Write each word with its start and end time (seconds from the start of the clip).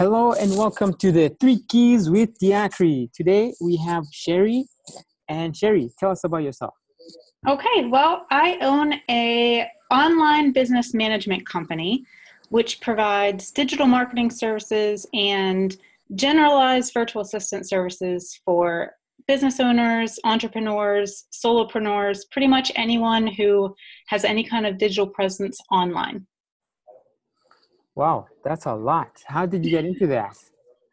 Hello 0.00 0.32
and 0.32 0.56
welcome 0.56 0.94
to 0.94 1.12
the 1.12 1.28
Three 1.40 1.62
Keys 1.68 2.08
with 2.08 2.30
Diatri. 2.38 3.12
Today 3.12 3.52
we 3.60 3.76
have 3.76 4.04
Sherry. 4.10 4.64
And 5.28 5.54
Sherry, 5.54 5.90
tell 5.98 6.10
us 6.10 6.24
about 6.24 6.42
yourself. 6.42 6.72
Okay, 7.46 7.84
well, 7.84 8.24
I 8.30 8.56
own 8.62 8.94
a 9.10 9.68
online 9.90 10.52
business 10.52 10.94
management 10.94 11.44
company 11.46 12.06
which 12.48 12.80
provides 12.80 13.50
digital 13.50 13.86
marketing 13.86 14.30
services 14.30 15.06
and 15.12 15.76
generalized 16.14 16.94
virtual 16.94 17.20
assistant 17.20 17.68
services 17.68 18.40
for 18.42 18.92
business 19.28 19.60
owners, 19.60 20.18
entrepreneurs, 20.24 21.26
solopreneurs, 21.30 22.20
pretty 22.32 22.48
much 22.48 22.72
anyone 22.74 23.26
who 23.26 23.74
has 24.06 24.24
any 24.24 24.44
kind 24.44 24.64
of 24.64 24.78
digital 24.78 25.08
presence 25.08 25.58
online. 25.70 26.26
Wow, 27.94 28.26
that's 28.44 28.66
a 28.66 28.74
lot. 28.74 29.22
How 29.26 29.46
did 29.46 29.64
you 29.64 29.70
get 29.70 29.84
into 29.84 30.06
that? 30.08 30.36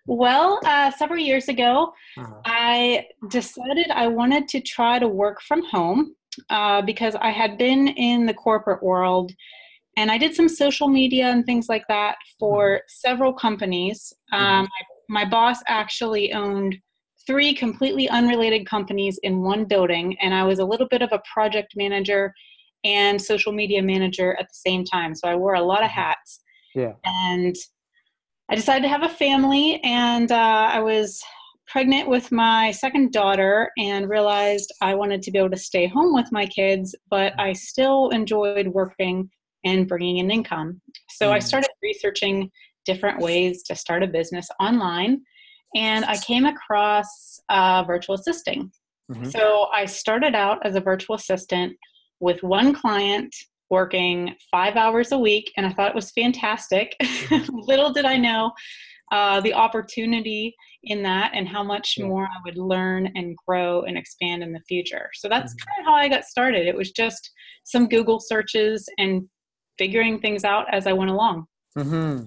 Well, 0.06 0.60
uh, 0.66 0.92
several 0.92 1.20
years 1.20 1.50
ago, 1.50 1.94
uh-huh. 2.18 2.42
I 2.46 3.08
decided 3.30 3.92
I 3.92 4.08
wanted 4.08 4.48
to 4.50 4.62
try 4.62 5.00
to 5.00 5.08
work 5.08 5.42
from 5.42 5.64
home 5.66 6.16
uh, 6.50 6.82
because 6.82 7.16
I 7.16 7.30
had 7.30 7.58
been 7.58 7.90
in 7.90 8.26
the 8.26 8.34
corporate 8.34 8.82
world 8.82 9.32
and 9.98 10.12
I 10.12 10.18
did 10.18 10.36
some 10.36 10.48
social 10.48 10.88
media 10.88 11.26
and 11.26 11.46
things 11.46 11.68
like 11.68 11.84
that 11.90 12.16
for 12.40 12.76
mm-hmm. 12.76 12.84
several 12.88 13.34
companies. 13.34 14.14
Um, 14.32 14.42
mm-hmm. 14.42 14.68
my, 15.10 15.24
my 15.24 15.30
boss 15.30 15.58
actually 15.68 16.32
owned 16.34 16.78
three 17.26 17.54
completely 17.54 18.08
unrelated 18.08 18.66
companies 18.66 19.20
in 19.24 19.42
one 19.42 19.66
building, 19.66 20.16
and 20.22 20.34
I 20.34 20.44
was 20.44 20.60
a 20.60 20.66
little 20.66 20.88
bit 20.88 21.02
of 21.02 21.10
a 21.12 21.22
project 21.32 21.74
manager 21.76 22.34
and 22.86 23.22
social 23.22 23.52
media 23.52 23.82
manager 23.82 24.38
at 24.40 24.48
the 24.48 24.54
same 24.54 24.86
time. 24.86 25.14
So 25.14 25.28
I 25.28 25.36
wore 25.36 25.56
a 25.56 25.62
lot 25.62 25.84
of 25.84 25.90
mm-hmm. 25.90 26.00
hats. 26.00 26.42
Yeah. 26.78 26.94
And 27.04 27.56
I 28.50 28.56
decided 28.56 28.84
to 28.84 28.90
have 28.90 29.04
a 29.04 29.10
family, 29.10 29.82
and 29.84 30.32
uh, 30.32 30.70
I 30.72 30.80
was 30.80 31.22
pregnant 31.68 32.08
with 32.08 32.32
my 32.32 32.72
second 32.72 33.12
daughter 33.12 33.72
and 33.78 34.10
realized 34.10 34.72
I 34.82 34.94
wanted 34.94 35.22
to 35.24 35.32
be 35.32 35.40
able 35.40 35.50
to 35.50 35.58
stay 35.58 35.88
home 35.88 36.14
with 36.14 36.32
my 36.32 36.46
kids, 36.46 36.96
but 37.10 37.34
I 37.38 37.52
still 37.54 38.10
enjoyed 38.10 38.68
working 38.68 39.30
and 39.66 39.88
bringing 39.88 40.18
in 40.18 40.32
income. 40.32 40.80
So 41.10 41.30
mm. 41.30 41.34
I 41.34 41.40
started 41.40 41.70
researching 41.84 42.50
different 42.86 43.20
ways 43.20 43.64
to 43.64 43.76
start 43.76 44.02
a 44.02 44.08
business 44.08 44.48
online 44.62 45.22
and 45.76 46.06
I 46.06 46.18
came 46.18 46.46
across 46.46 47.40
uh, 47.50 47.84
virtual 47.84 48.16
assisting. 48.16 48.72
Mm-hmm. 49.12 49.30
So 49.30 49.68
I 49.74 49.86
started 49.86 50.36
out 50.36 50.66
as 50.66 50.76
a 50.76 50.82
virtual 50.82 51.16
assistant 51.16 51.76
with 52.20 52.42
one 52.44 52.74
client 52.74 53.36
working 53.70 54.36
five 54.52 54.76
hours 54.76 55.12
a 55.12 55.18
week, 55.18 55.52
and 55.58 55.66
I 55.66 55.72
thought 55.72 55.90
it 55.90 55.96
was 55.96 56.12
fantastic. 56.12 56.96
Mm-hmm. 57.02 57.56
Little 57.68 57.92
did 57.92 58.06
I 58.06 58.18
know 58.18 58.52
uh, 59.12 59.42
the 59.42 59.54
opportunity 59.54 60.56
in 60.84 61.04
that 61.04 61.32
and 61.34 61.48
how 61.48 61.64
much 61.64 61.96
yeah. 61.98 62.06
more 62.06 62.24
I 62.24 62.40
would 62.46 62.58
learn 62.58 63.12
and 63.16 63.36
grow 63.48 63.82
and 63.84 63.98
expand 63.98 64.44
in 64.44 64.54
the 64.54 64.62
future. 64.68 65.10
So 65.14 65.28
that's 65.30 65.54
mm-hmm. 65.54 65.70
kind 65.70 65.80
of 65.82 65.86
how 65.86 65.96
I 65.96 66.10
got 66.10 66.26
started. 66.26 66.68
It 66.68 66.76
was 66.76 66.92
just 66.92 67.32
some 67.64 67.88
Google 67.88 68.20
searches 68.20 68.88
and 68.98 69.28
figuring 69.78 70.20
things 70.20 70.44
out 70.44 70.66
as 70.74 70.88
I 70.88 70.94
went 70.94 71.12
along. 71.12 71.46
Mm-hmm. 71.78 72.26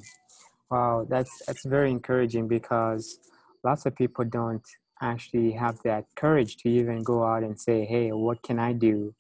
Wow, 0.71 1.07
that's 1.09 1.43
that's 1.47 1.65
very 1.65 1.91
encouraging 1.91 2.47
because 2.47 3.19
lots 3.65 3.87
of 3.87 3.97
people 3.97 4.25
don't 4.25 4.63
actually 5.03 5.53
have 5.53 5.79
that 5.83 6.05
courage 6.15 6.57
to 6.59 6.69
even 6.69 7.03
go 7.03 7.25
out 7.25 7.43
and 7.43 7.59
say, 7.59 7.85
hey, 7.85 8.13
what 8.13 8.43
can 8.43 8.59
I 8.59 8.73
do 8.73 9.15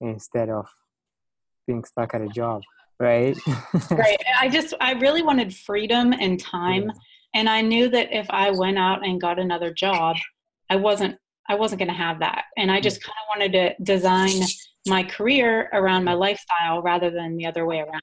instead 0.00 0.48
of 0.48 0.66
being 1.66 1.84
stuck 1.84 2.14
at 2.14 2.20
a 2.20 2.28
job, 2.28 2.62
right? 2.98 3.36
right. 3.90 4.16
I 4.40 4.48
just, 4.48 4.74
I 4.80 4.92
really 4.92 5.22
wanted 5.22 5.54
freedom 5.54 6.12
and 6.12 6.38
time. 6.38 6.84
Yeah. 6.84 6.92
And 7.34 7.48
I 7.48 7.60
knew 7.60 7.88
that 7.90 8.08
if 8.12 8.26
I 8.30 8.50
went 8.50 8.78
out 8.78 9.06
and 9.06 9.20
got 9.20 9.38
another 9.38 9.72
job, 9.72 10.16
I 10.70 10.76
wasn't, 10.76 11.16
I 11.48 11.54
wasn't 11.54 11.80
going 11.80 11.90
to 11.90 11.94
have 11.94 12.18
that. 12.20 12.44
And 12.56 12.70
I 12.70 12.80
just 12.80 13.02
kind 13.02 13.14
of 13.22 13.38
wanted 13.38 13.52
to 13.52 13.84
design 13.84 14.42
my 14.86 15.02
career 15.02 15.68
around 15.72 16.04
my 16.04 16.14
lifestyle 16.14 16.82
rather 16.82 17.10
than 17.10 17.36
the 17.36 17.46
other 17.46 17.66
way 17.66 17.80
around. 17.80 18.02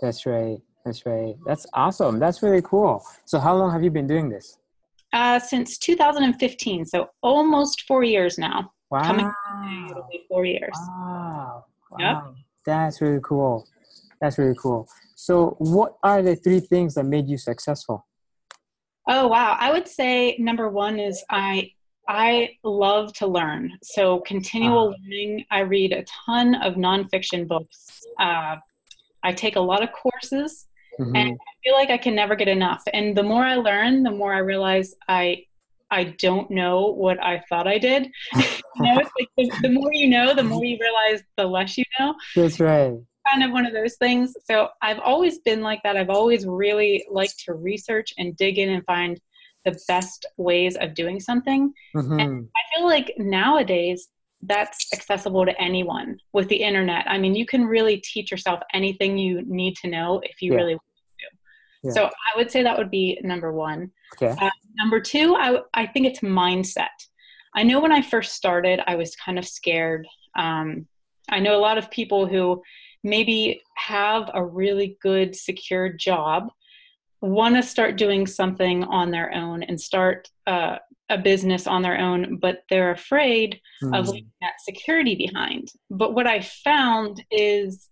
That's 0.00 0.26
right. 0.26 0.58
That's 0.84 1.04
right. 1.04 1.34
That's 1.44 1.66
awesome. 1.74 2.18
That's 2.18 2.42
really 2.42 2.62
cool. 2.62 3.04
So, 3.24 3.40
how 3.40 3.56
long 3.56 3.72
have 3.72 3.82
you 3.82 3.90
been 3.90 4.06
doing 4.06 4.28
this? 4.28 4.58
Uh, 5.12 5.38
since 5.38 5.78
2015, 5.78 6.84
so 6.84 7.08
almost 7.22 7.82
four 7.88 8.04
years 8.04 8.38
now. 8.38 8.72
Wow. 8.90 9.02
Coming 9.02 9.32
it'll 9.90 10.06
be 10.10 10.24
four 10.28 10.44
years. 10.44 10.74
Wow. 10.74 11.64
wow. 11.90 11.98
Yep. 11.98 12.34
That's 12.66 13.00
really 13.00 13.20
cool. 13.22 13.66
That's 14.20 14.38
really 14.38 14.56
cool. 14.60 14.88
So, 15.14 15.56
what 15.58 15.96
are 16.02 16.20
the 16.20 16.36
three 16.36 16.60
things 16.60 16.94
that 16.94 17.04
made 17.04 17.28
you 17.28 17.38
successful? 17.38 18.06
Oh 19.08 19.28
wow! 19.28 19.56
I 19.58 19.72
would 19.72 19.88
say 19.88 20.36
number 20.38 20.68
one 20.68 20.98
is 20.98 21.24
I 21.30 21.70
I 22.08 22.50
love 22.62 23.12
to 23.14 23.26
learn. 23.26 23.72
So 23.82 24.20
continual 24.20 24.88
uh, 24.88 24.94
learning. 25.02 25.44
I 25.50 25.60
read 25.60 25.92
a 25.92 26.04
ton 26.26 26.54
of 26.56 26.74
nonfiction 26.74 27.48
books. 27.48 28.04
Uh, 28.18 28.56
I 29.22 29.32
take 29.32 29.56
a 29.56 29.60
lot 29.60 29.82
of 29.82 29.90
courses. 29.92 30.66
Mm-hmm. 31.00 31.16
And 31.16 31.32
I 31.32 31.52
feel 31.62 31.74
like 31.74 31.90
I 31.90 31.98
can 31.98 32.14
never 32.14 32.36
get 32.36 32.48
enough. 32.48 32.82
And 32.94 33.16
the 33.16 33.22
more 33.22 33.44
I 33.44 33.56
learn, 33.56 34.02
the 34.02 34.10
more 34.10 34.32
I 34.32 34.38
realize 34.38 34.94
I 35.08 35.44
I 35.90 36.04
don't 36.18 36.50
know 36.50 36.92
what 36.92 37.22
I 37.22 37.42
thought 37.48 37.66
I 37.66 37.78
did. 37.78 38.04
you 38.34 38.42
know, 38.78 38.98
it's 38.98 39.10
like 39.18 39.28
the, 39.36 39.68
the, 39.68 39.70
more 39.70 39.92
you 39.92 40.08
know, 40.08 40.34
the 40.34 40.42
more 40.42 40.64
you 40.64 40.78
realize 40.80 41.24
the 41.36 41.44
less 41.46 41.78
you 41.78 41.84
know. 41.98 42.14
That's 42.34 42.60
right. 42.60 42.94
Kind 43.30 43.42
of 43.42 43.50
one 43.52 43.66
of 43.66 43.72
those 43.72 43.96
things. 43.96 44.34
So 44.44 44.68
I've 44.82 45.00
always 45.00 45.38
been 45.40 45.62
like 45.62 45.82
that. 45.82 45.96
I've 45.96 46.10
always 46.10 46.46
really 46.46 47.04
liked 47.10 47.44
to 47.46 47.54
research 47.54 48.12
and 48.18 48.36
dig 48.36 48.58
in 48.58 48.68
and 48.70 48.84
find 48.84 49.20
the 49.64 49.78
best 49.88 50.26
ways 50.36 50.76
of 50.76 50.94
doing 50.94 51.20
something. 51.20 51.72
Mm-hmm. 51.94 52.20
And 52.20 52.48
I 52.56 52.76
feel 52.76 52.86
like 52.86 53.12
nowadays 53.18 54.08
that's 54.42 54.86
accessible 54.92 55.44
to 55.44 55.60
anyone 55.60 56.18
with 56.32 56.48
the 56.48 56.56
internet. 56.56 57.04
I 57.08 57.18
mean, 57.18 57.34
you 57.34 57.46
can 57.46 57.64
really 57.64 57.98
teach 57.98 58.30
yourself 58.30 58.60
anything 58.72 59.18
you 59.18 59.42
need 59.46 59.74
to 59.82 59.88
know 59.88 60.20
if 60.22 60.40
you 60.40 60.52
yeah. 60.52 60.58
really 60.58 60.78
yeah. 61.82 61.92
So 61.92 62.04
I 62.06 62.36
would 62.36 62.50
say 62.50 62.62
that 62.62 62.76
would 62.76 62.90
be 62.90 63.18
number 63.22 63.52
one. 63.52 63.90
Okay. 64.14 64.34
Uh, 64.40 64.50
number 64.76 65.00
two, 65.00 65.34
I, 65.36 65.60
I 65.74 65.86
think 65.86 66.06
it's 66.06 66.20
mindset. 66.20 66.88
I 67.54 67.62
know 67.62 67.80
when 67.80 67.92
I 67.92 68.02
first 68.02 68.34
started, 68.34 68.80
I 68.86 68.96
was 68.96 69.16
kind 69.16 69.38
of 69.38 69.46
scared. 69.46 70.06
Um, 70.36 70.86
I 71.30 71.40
know 71.40 71.56
a 71.56 71.60
lot 71.60 71.78
of 71.78 71.90
people 71.90 72.26
who 72.26 72.62
maybe 73.02 73.62
have 73.76 74.30
a 74.34 74.44
really 74.44 74.98
good, 75.00 75.34
secure 75.34 75.88
job, 75.88 76.50
want 77.22 77.56
to 77.56 77.62
start 77.62 77.96
doing 77.96 78.26
something 78.26 78.84
on 78.84 79.10
their 79.10 79.32
own 79.32 79.62
and 79.62 79.80
start 79.80 80.28
uh, 80.46 80.76
a 81.08 81.18
business 81.18 81.66
on 81.66 81.82
their 81.82 81.98
own, 81.98 82.36
but 82.36 82.62
they're 82.68 82.90
afraid 82.90 83.60
mm. 83.82 83.98
of 83.98 84.08
leaving 84.08 84.30
that 84.40 84.60
security 84.60 85.14
behind. 85.14 85.68
But 85.90 86.14
what 86.14 86.26
I 86.26 86.40
found 86.40 87.24
is 87.30 87.88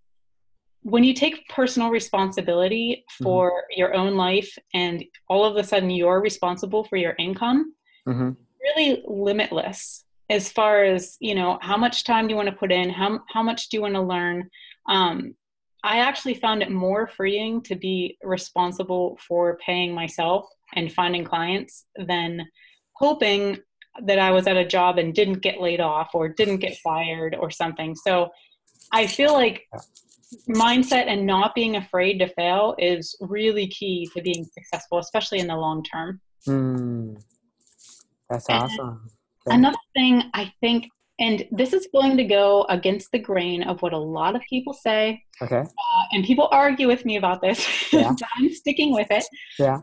when 0.85 1.03
you 1.03 1.15
take 1.15 1.49
personal 1.49 1.89
responsibility 1.89 3.05
for 3.23 3.51
mm-hmm. 3.51 3.79
your 3.81 3.95
own 3.95 4.17
life 4.17 4.57
and 4.75 5.03
all 5.29 5.45
of 5.45 5.57
a 5.57 5.65
sudden 5.65 5.91
you're 5.91 6.21
responsible 6.21 6.85
for 6.85 6.97
your 6.97 7.15
income 7.19 7.75
mm-hmm. 8.07 8.31
really 8.63 9.03
limitless 9.07 10.05
as 10.31 10.53
far 10.53 10.85
as 10.85 11.17
you 11.21 11.35
know 11.35 11.59
how 11.63 11.77
much 11.77 12.05
time 12.05 12.27
do 12.27 12.33
you 12.33 12.37
want 12.37 12.49
to 12.49 12.55
put 12.55 12.71
in 12.71 12.91
how, 12.91 13.21
how 13.29 13.43
much 13.43 13.69
do 13.69 13.77
you 13.77 13.81
want 13.81 13.95
to 13.95 14.03
learn 14.03 14.49
um, 14.89 15.35
i 15.83 15.99
actually 15.99 16.35
found 16.35 16.63
it 16.63 16.71
more 16.71 17.07
freeing 17.07 17.63
to 17.63 17.75
be 17.75 18.17
responsible 18.23 19.19
for 19.27 19.59
paying 19.65 19.95
myself 19.95 20.47
and 20.75 20.93
finding 20.93 21.25
clients 21.25 21.87
than 22.07 22.47
hoping 22.93 23.59
that 24.03 24.19
i 24.19 24.31
was 24.31 24.47
at 24.47 24.57
a 24.57 24.67
job 24.67 24.99
and 24.99 25.15
didn't 25.15 25.41
get 25.41 25.61
laid 25.61 25.81
off 25.81 26.11
or 26.13 26.29
didn't 26.29 26.59
get 26.59 26.77
fired 26.79 27.35
or 27.41 27.51
something 27.51 27.95
so 27.95 28.29
i 28.93 29.07
feel 29.07 29.33
like 29.33 29.67
mindset 30.49 31.07
and 31.07 31.27
not 31.27 31.55
being 31.55 31.77
afraid 31.77 32.19
to 32.19 32.29
fail 32.29 32.75
is 32.79 33.17
really 33.21 33.67
key 33.69 34.09
to 34.15 34.23
being 34.23 34.45
successful, 34.45 34.99
especially 34.99 35.39
in 35.39 35.47
the 35.47 35.57
long 35.57 35.83
term. 35.83 36.21
Mm, 36.47 37.23
that's 38.29 38.49
and 38.49 38.63
awesome. 38.63 39.11
Another 39.47 39.77
thing 39.95 40.23
I 40.33 40.53
think, 40.61 40.89
and 41.19 41.47
this 41.51 41.73
is 41.73 41.87
going 41.93 42.17
to 42.17 42.25
go 42.25 42.65
against 42.69 43.13
the 43.13 43.19
grain 43.19 43.63
of 43.63 43.83
what 43.83 43.93
a 43.93 43.99
lot 43.99 44.35
of 44.35 44.43
people 44.49 44.73
say. 44.73 45.23
Okay. 45.43 45.61
Uh, 45.61 46.05
and 46.13 46.25
people 46.25 46.49
argue 46.51 46.87
with 46.87 47.05
me 47.05 47.17
about 47.17 47.41
this. 47.41 47.67
Yeah. 47.93 48.13
I'm 48.37 48.53
sticking 48.53 48.93
with 48.93 49.07
it. 49.11 49.25
Yeah. 49.59 49.77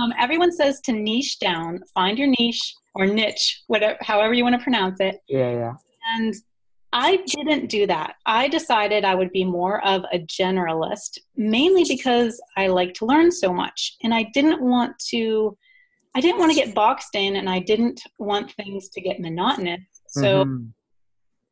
Um, 0.00 0.12
everyone 0.18 0.50
says 0.50 0.80
to 0.84 0.92
niche 0.92 1.38
down, 1.38 1.80
find 1.92 2.18
your 2.18 2.28
niche 2.38 2.74
or 2.94 3.06
niche, 3.06 3.62
whatever, 3.66 3.98
however 4.00 4.32
you 4.32 4.42
want 4.42 4.56
to 4.58 4.62
pronounce 4.62 4.98
it. 5.00 5.16
Yeah, 5.28 5.50
yeah. 5.50 5.72
And 6.16 6.34
I 6.94 7.16
didn't 7.26 7.66
do 7.66 7.88
that. 7.88 8.14
I 8.24 8.46
decided 8.46 9.04
I 9.04 9.16
would 9.16 9.32
be 9.32 9.44
more 9.44 9.84
of 9.84 10.04
a 10.12 10.20
generalist, 10.20 11.18
mainly 11.36 11.84
because 11.88 12.40
I 12.56 12.68
like 12.68 12.94
to 12.94 13.06
learn 13.06 13.32
so 13.32 13.52
much. 13.52 13.96
And 14.04 14.14
I 14.14 14.30
didn't 14.32 14.62
want 14.62 14.96
to 15.10 15.58
I 16.16 16.20
didn't 16.20 16.38
want 16.38 16.52
to 16.52 16.56
get 16.56 16.76
boxed 16.76 17.16
in 17.16 17.34
and 17.34 17.50
I 17.50 17.58
didn't 17.58 18.00
want 18.20 18.52
things 18.52 18.88
to 18.90 19.00
get 19.00 19.18
monotonous. 19.18 19.80
So 20.06 20.44
mm-hmm. 20.44 20.66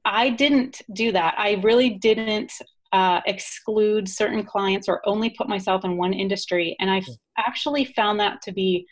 I 0.04 0.30
didn't 0.30 0.82
do 0.92 1.10
that. 1.10 1.34
I 1.36 1.60
really 1.64 1.90
didn't 1.90 2.52
uh, 2.92 3.22
exclude 3.26 4.08
certain 4.08 4.44
clients 4.44 4.88
or 4.88 5.02
only 5.04 5.30
put 5.30 5.48
myself 5.48 5.84
in 5.84 5.96
one 5.96 6.12
industry. 6.12 6.76
And 6.78 6.88
I 6.88 7.02
actually 7.36 7.86
found 7.86 8.20
that 8.20 8.40
to 8.42 8.52
be 8.52 8.86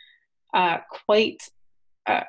uh, 0.53 0.79
quite 1.07 1.41
uh, 2.07 2.23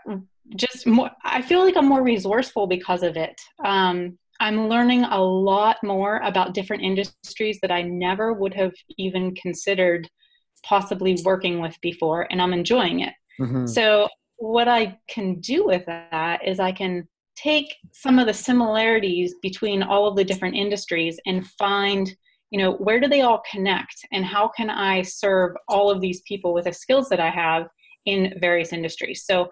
just 0.55 0.85
more. 0.87 1.11
I 1.23 1.41
feel 1.41 1.63
like 1.63 1.77
I'm 1.77 1.87
more 1.87 2.03
resourceful 2.03 2.67
because 2.67 3.03
of 3.03 3.17
it. 3.17 3.39
Um, 3.63 4.17
I'm 4.39 4.67
learning 4.67 5.03
a 5.03 5.21
lot 5.21 5.77
more 5.83 6.17
about 6.19 6.53
different 6.53 6.83
industries 6.83 7.59
that 7.61 7.71
I 7.71 7.83
never 7.83 8.33
would 8.33 8.53
have 8.55 8.73
even 8.97 9.35
considered 9.35 10.09
possibly 10.63 11.19
working 11.23 11.59
with 11.59 11.75
before, 11.81 12.27
and 12.31 12.41
I'm 12.41 12.53
enjoying 12.53 13.01
it. 13.01 13.13
Mm-hmm. 13.39 13.67
So, 13.67 14.09
what 14.37 14.67
I 14.67 14.97
can 15.07 15.39
do 15.39 15.65
with 15.65 15.85
that 15.85 16.45
is 16.47 16.59
I 16.59 16.71
can 16.71 17.07
take 17.35 17.75
some 17.93 18.19
of 18.19 18.27
the 18.27 18.33
similarities 18.33 19.35
between 19.41 19.83
all 19.83 20.07
of 20.07 20.15
the 20.15 20.23
different 20.23 20.55
industries 20.55 21.19
and 21.25 21.47
find 21.47 22.15
you 22.49 22.59
know 22.59 22.73
where 22.73 22.99
do 22.99 23.07
they 23.07 23.21
all 23.21 23.41
connect 23.49 23.95
and 24.11 24.25
how 24.25 24.47
can 24.47 24.69
i 24.69 25.01
serve 25.01 25.55
all 25.67 25.89
of 25.89 26.01
these 26.01 26.21
people 26.21 26.53
with 26.53 26.65
the 26.65 26.73
skills 26.73 27.07
that 27.09 27.19
i 27.19 27.29
have 27.29 27.67
in 28.05 28.33
various 28.39 28.73
industries 28.73 29.23
so 29.25 29.47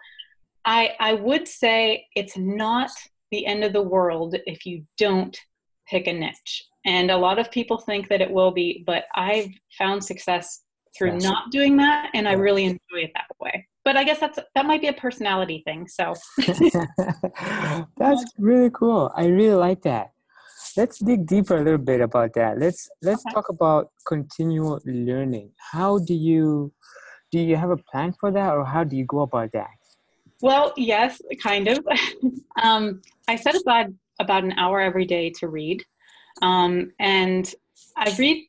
i 0.70 0.92
i 1.00 1.14
would 1.14 1.48
say 1.48 2.06
it's 2.16 2.38
not 2.38 2.92
the 3.32 3.46
end 3.46 3.64
of 3.64 3.74
the 3.74 3.82
world 3.82 4.36
if 4.46 4.66
you 4.66 4.84
don't 4.98 5.38
pick 5.88 6.08
a 6.08 6.14
niche. 6.14 6.66
And 6.86 7.12
a 7.12 7.18
lot 7.18 7.40
of 7.40 7.52
people 7.52 7.80
think 7.80 8.10
that 8.10 8.22
it 8.22 8.32
will 8.32 8.52
be 8.52 8.84
but 8.86 9.04
i've 9.16 9.52
found 9.78 10.04
success 10.04 10.64
through 10.96 11.14
yes. 11.14 11.24
not 11.24 11.52
doing 11.52 11.78
that 11.78 12.10
and 12.14 12.28
i 12.28 12.34
really 12.34 12.66
enjoy 12.66 13.02
it 13.08 13.12
that 13.16 13.32
way. 13.42 13.68
But 13.84 13.98
i 13.98 14.04
guess 14.04 14.20
that's 14.20 14.40
that 14.56 14.66
might 14.66 14.82
be 14.82 14.92
a 14.96 15.00
personality 15.06 15.60
thing 15.66 15.88
so. 15.88 16.06
That's 18.02 18.24
really 18.38 18.72
cool. 18.82 19.12
I 19.16 19.26
really 19.40 19.60
like 19.68 19.82
that. 19.92 20.12
Let's 20.78 21.00
dig 21.00 21.26
deeper 21.26 21.58
a 21.58 21.64
little 21.64 21.86
bit 21.92 22.02
about 22.02 22.34
that. 22.34 22.60
Let's 22.60 22.82
let's 23.02 23.24
okay. 23.26 23.34
talk 23.34 23.50
about 23.50 23.84
continual 24.14 24.80
learning. 24.86 25.52
How 25.72 25.92
do 26.10 26.14
you 26.14 26.72
do 27.32 27.40
you 27.40 27.56
have 27.56 27.72
a 27.72 27.82
plan 27.92 28.14
for 28.20 28.30
that 28.32 28.50
or 28.56 28.66
how 28.66 28.84
do 28.84 28.96
you 28.96 29.06
go 29.06 29.22
about 29.22 29.52
that 29.54 29.79
well 30.42 30.74
yes 30.78 31.22
kind 31.42 31.68
of 31.68 31.80
um, 32.62 33.02
i 33.28 33.36
set 33.36 33.56
aside 33.56 33.94
about 34.20 34.44
an 34.44 34.54
hour 34.54 34.80
every 34.82 35.06
day 35.06 35.30
to 35.30 35.48
read 35.48 35.84
um, 36.42 36.92
and 37.00 37.54
i 37.98 38.14
read 38.18 38.46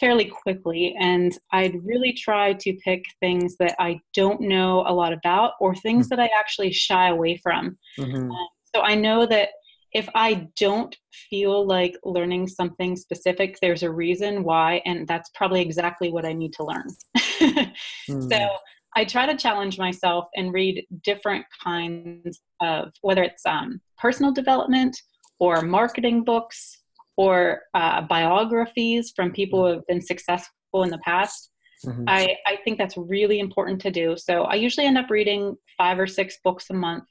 fairly 0.00 0.24
quickly 0.24 0.94
and 0.98 1.38
i'd 1.52 1.84
really 1.84 2.12
try 2.12 2.52
to 2.52 2.74
pick 2.84 3.04
things 3.20 3.56
that 3.56 3.74
i 3.78 3.98
don't 4.14 4.40
know 4.40 4.84
a 4.86 4.92
lot 4.92 5.12
about 5.12 5.52
or 5.60 5.74
things 5.74 6.06
mm-hmm. 6.06 6.20
that 6.20 6.22
i 6.22 6.38
actually 6.38 6.72
shy 6.72 7.08
away 7.08 7.36
from 7.36 7.76
mm-hmm. 7.98 8.30
uh, 8.30 8.46
so 8.74 8.82
i 8.82 8.94
know 8.94 9.26
that 9.26 9.50
if 9.92 10.08
I 10.14 10.48
don't 10.58 10.96
feel 11.12 11.66
like 11.66 11.96
learning 12.04 12.48
something 12.48 12.96
specific, 12.96 13.58
there's 13.60 13.82
a 13.82 13.90
reason 13.90 14.42
why, 14.42 14.80
and 14.86 15.06
that's 15.06 15.30
probably 15.34 15.60
exactly 15.60 16.10
what 16.10 16.24
I 16.24 16.32
need 16.32 16.52
to 16.54 16.64
learn. 16.64 16.88
mm. 17.18 17.72
So 18.32 18.56
I 18.94 19.04
try 19.04 19.26
to 19.26 19.36
challenge 19.36 19.78
myself 19.78 20.26
and 20.36 20.52
read 20.52 20.84
different 21.02 21.46
kinds 21.62 22.40
of, 22.60 22.92
whether 23.00 23.22
it's 23.22 23.44
um, 23.46 23.80
personal 23.98 24.32
development 24.32 25.00
or 25.38 25.62
marketing 25.62 26.24
books 26.24 26.78
or 27.16 27.62
uh, 27.74 28.02
biographies 28.02 29.12
from 29.14 29.32
people 29.32 29.64
who 29.64 29.72
have 29.72 29.86
been 29.86 30.00
successful 30.00 30.82
in 30.82 30.90
the 30.90 30.98
past. 30.98 31.50
Mm-hmm. 31.84 32.04
I, 32.06 32.36
I 32.46 32.56
think 32.64 32.78
that's 32.78 32.96
really 32.96 33.40
important 33.40 33.80
to 33.82 33.90
do. 33.90 34.16
So 34.16 34.42
I 34.42 34.54
usually 34.54 34.86
end 34.86 34.98
up 34.98 35.10
reading 35.10 35.56
five 35.76 35.98
or 35.98 36.06
six 36.06 36.38
books 36.44 36.70
a 36.70 36.74
month 36.74 37.04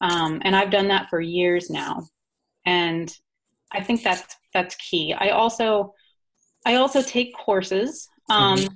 um, 0.00 0.40
and 0.44 0.56
I've 0.56 0.70
done 0.70 0.88
that 0.88 1.08
for 1.10 1.20
years 1.20 1.68
now, 1.68 2.06
and 2.64 3.14
I 3.72 3.82
think 3.82 4.02
that's 4.02 4.36
that's 4.54 4.74
key. 4.76 5.14
I 5.16 5.30
also 5.30 5.94
I 6.64 6.76
also 6.76 7.02
take 7.02 7.36
courses. 7.36 8.08
Um, 8.28 8.56
mm-hmm. 8.56 8.74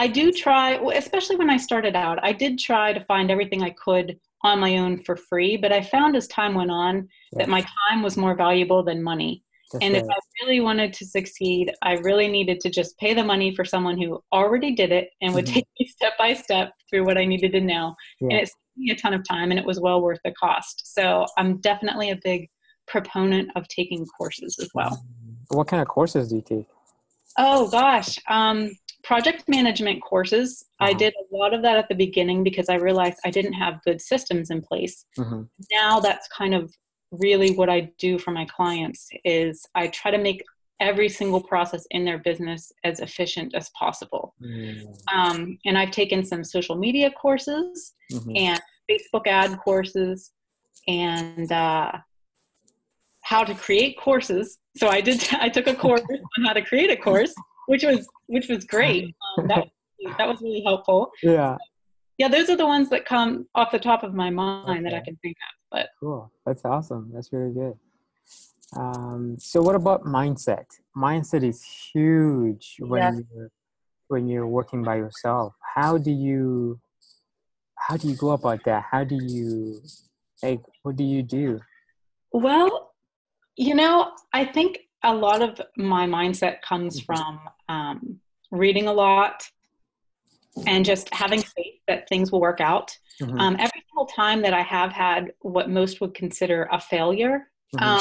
I 0.00 0.06
do 0.06 0.32
try, 0.32 0.80
especially 0.94 1.36
when 1.36 1.50
I 1.50 1.58
started 1.58 1.94
out, 1.94 2.18
I 2.22 2.32
did 2.32 2.58
try 2.58 2.94
to 2.94 3.00
find 3.00 3.30
everything 3.30 3.62
I 3.62 3.68
could 3.68 4.18
on 4.42 4.58
my 4.58 4.78
own 4.78 4.96
for 4.96 5.14
free, 5.14 5.58
but 5.58 5.72
I 5.72 5.82
found 5.82 6.16
as 6.16 6.26
time 6.28 6.54
went 6.54 6.70
on 6.70 7.06
that 7.32 7.50
my 7.50 7.60
time 7.60 8.00
was 8.02 8.16
more 8.16 8.34
valuable 8.34 8.82
than 8.82 9.02
money. 9.02 9.44
That's 9.70 9.84
and 9.84 9.92
right. 9.92 10.02
if 10.02 10.08
I 10.08 10.16
really 10.42 10.60
wanted 10.60 10.94
to 10.94 11.04
succeed, 11.04 11.70
I 11.82 11.98
really 11.98 12.28
needed 12.28 12.60
to 12.60 12.70
just 12.70 12.96
pay 12.96 13.12
the 13.12 13.22
money 13.22 13.54
for 13.54 13.62
someone 13.62 14.00
who 14.00 14.18
already 14.32 14.74
did 14.74 14.90
it 14.90 15.10
and 15.20 15.34
would 15.34 15.44
mm-hmm. 15.44 15.52
take 15.52 15.66
me 15.78 15.86
step 15.96 16.14
by 16.16 16.32
step 16.32 16.72
through 16.88 17.04
what 17.04 17.18
I 17.18 17.26
needed 17.26 17.52
to 17.52 17.60
know. 17.60 17.94
Yeah. 18.22 18.28
And 18.30 18.32
it 18.40 18.46
saved 18.46 18.78
me 18.78 18.90
a 18.92 18.96
ton 18.96 19.12
of 19.12 19.22
time 19.28 19.50
and 19.50 19.60
it 19.60 19.66
was 19.66 19.80
well 19.80 20.00
worth 20.00 20.20
the 20.24 20.32
cost. 20.32 20.94
So 20.94 21.26
I'm 21.36 21.58
definitely 21.58 22.08
a 22.08 22.18
big 22.24 22.48
proponent 22.88 23.50
of 23.54 23.68
taking 23.68 24.06
courses 24.06 24.56
as 24.62 24.70
well. 24.72 25.04
What 25.48 25.68
kind 25.68 25.82
of 25.82 25.88
courses 25.88 26.28
do 26.30 26.36
you 26.36 26.42
take? 26.42 26.66
Oh 27.38 27.68
gosh, 27.68 28.18
um, 28.28 28.70
project 29.02 29.44
management 29.48 30.02
courses. 30.02 30.64
Uh-huh. 30.80 30.90
I 30.90 30.94
did 30.94 31.12
a 31.14 31.36
lot 31.36 31.54
of 31.54 31.62
that 31.62 31.78
at 31.78 31.88
the 31.88 31.94
beginning 31.94 32.44
because 32.44 32.68
I 32.68 32.74
realized 32.74 33.18
I 33.24 33.30
didn't 33.30 33.54
have 33.54 33.82
good 33.84 34.00
systems 34.00 34.50
in 34.50 34.60
place. 34.60 35.04
Mm-hmm. 35.18 35.42
Now 35.72 36.00
that's 36.00 36.28
kind 36.28 36.54
of 36.54 36.72
really 37.12 37.52
what 37.52 37.68
I 37.68 37.90
do 37.98 38.18
for 38.18 38.30
my 38.30 38.44
clients 38.44 39.08
is 39.24 39.64
I 39.74 39.88
try 39.88 40.10
to 40.10 40.18
make 40.18 40.44
every 40.80 41.08
single 41.08 41.42
process 41.42 41.86
in 41.90 42.04
their 42.04 42.18
business 42.18 42.72
as 42.84 43.00
efficient 43.00 43.54
as 43.54 43.70
possible. 43.78 44.34
Mm. 44.42 44.86
Um, 45.12 45.58
and 45.66 45.76
I've 45.76 45.90
taken 45.90 46.24
some 46.24 46.42
social 46.42 46.74
media 46.76 47.10
courses 47.10 47.94
mm-hmm. 48.10 48.30
and 48.34 48.60
Facebook 48.90 49.26
ad 49.26 49.58
courses 49.58 50.32
and 50.88 51.52
uh, 51.52 51.92
how 53.22 53.44
to 53.44 53.54
create 53.54 53.98
courses. 53.98 54.58
So 54.76 54.88
I 54.88 55.00
did. 55.00 55.26
I 55.40 55.48
took 55.48 55.66
a 55.66 55.74
course 55.74 56.02
on 56.10 56.44
how 56.44 56.52
to 56.52 56.62
create 56.62 56.90
a 56.90 56.96
course, 56.96 57.34
which 57.70 57.84
was 57.84 58.08
which 58.26 58.48
was 58.48 58.64
great. 58.64 59.14
Um, 59.38 59.46
that 59.46 59.68
that 60.18 60.26
was 60.26 60.40
really 60.40 60.62
helpful. 60.62 61.12
Yeah. 61.22 61.56
Yeah, 62.18 62.28
those 62.28 62.50
are 62.50 62.56
the 62.56 62.66
ones 62.66 62.90
that 62.90 63.04
come 63.04 63.46
off 63.54 63.70
the 63.70 63.78
top 63.78 64.02
of 64.02 64.12
my 64.12 64.28
mind 64.28 64.68
okay. 64.68 64.82
that 64.82 64.94
I 64.94 65.00
can 65.00 65.16
think 65.22 65.36
of. 65.36 65.52
But 65.70 65.86
cool, 66.00 66.32
that's 66.44 66.64
awesome. 66.64 67.10
That's 67.14 67.32
really 67.32 67.54
good. 67.54 67.74
Um, 68.76 69.36
so, 69.38 69.62
what 69.62 69.76
about 69.76 70.04
mindset? 70.04 70.66
Mindset 70.96 71.44
is 71.44 71.62
huge 71.62 72.76
when 72.80 73.26
you're 73.32 73.50
when 74.08 74.26
you're 74.26 74.48
working 74.48 74.82
by 74.82 74.96
yourself. 74.96 75.54
How 75.76 75.96
do 75.96 76.10
you 76.10 76.80
how 77.76 77.96
do 77.96 78.08
you 78.08 78.16
go 78.16 78.30
about 78.30 78.64
that? 78.64 78.84
How 78.90 79.04
do 79.04 79.16
you 79.16 79.80
like 80.42 80.60
what 80.82 80.96
do 80.96 81.04
you 81.04 81.22
do? 81.22 81.60
Well, 82.32 82.94
you 83.56 83.74
know, 83.74 84.12
I 84.32 84.44
think 84.44 84.80
a 85.02 85.14
lot 85.14 85.42
of 85.42 85.60
my 85.76 86.06
mindset 86.06 86.62
comes 86.62 87.00
mm-hmm. 87.00 87.06
from 87.06 87.40
um, 87.70 88.18
reading 88.50 88.88
a 88.88 88.92
lot 88.92 89.48
and 90.66 90.84
just 90.84 91.12
having 91.14 91.40
faith 91.40 91.80
that 91.86 92.08
things 92.08 92.32
will 92.32 92.40
work 92.40 92.60
out. 92.60 92.96
Mm-hmm. 93.22 93.38
Um, 93.38 93.54
every 93.54 93.82
single 93.88 94.06
time 94.06 94.42
that 94.42 94.52
I 94.52 94.62
have 94.62 94.92
had 94.92 95.32
what 95.40 95.70
most 95.70 96.00
would 96.00 96.14
consider 96.14 96.68
a 96.72 96.80
failure, 96.80 97.48
mm-hmm. 97.74 97.84
um, 97.84 98.00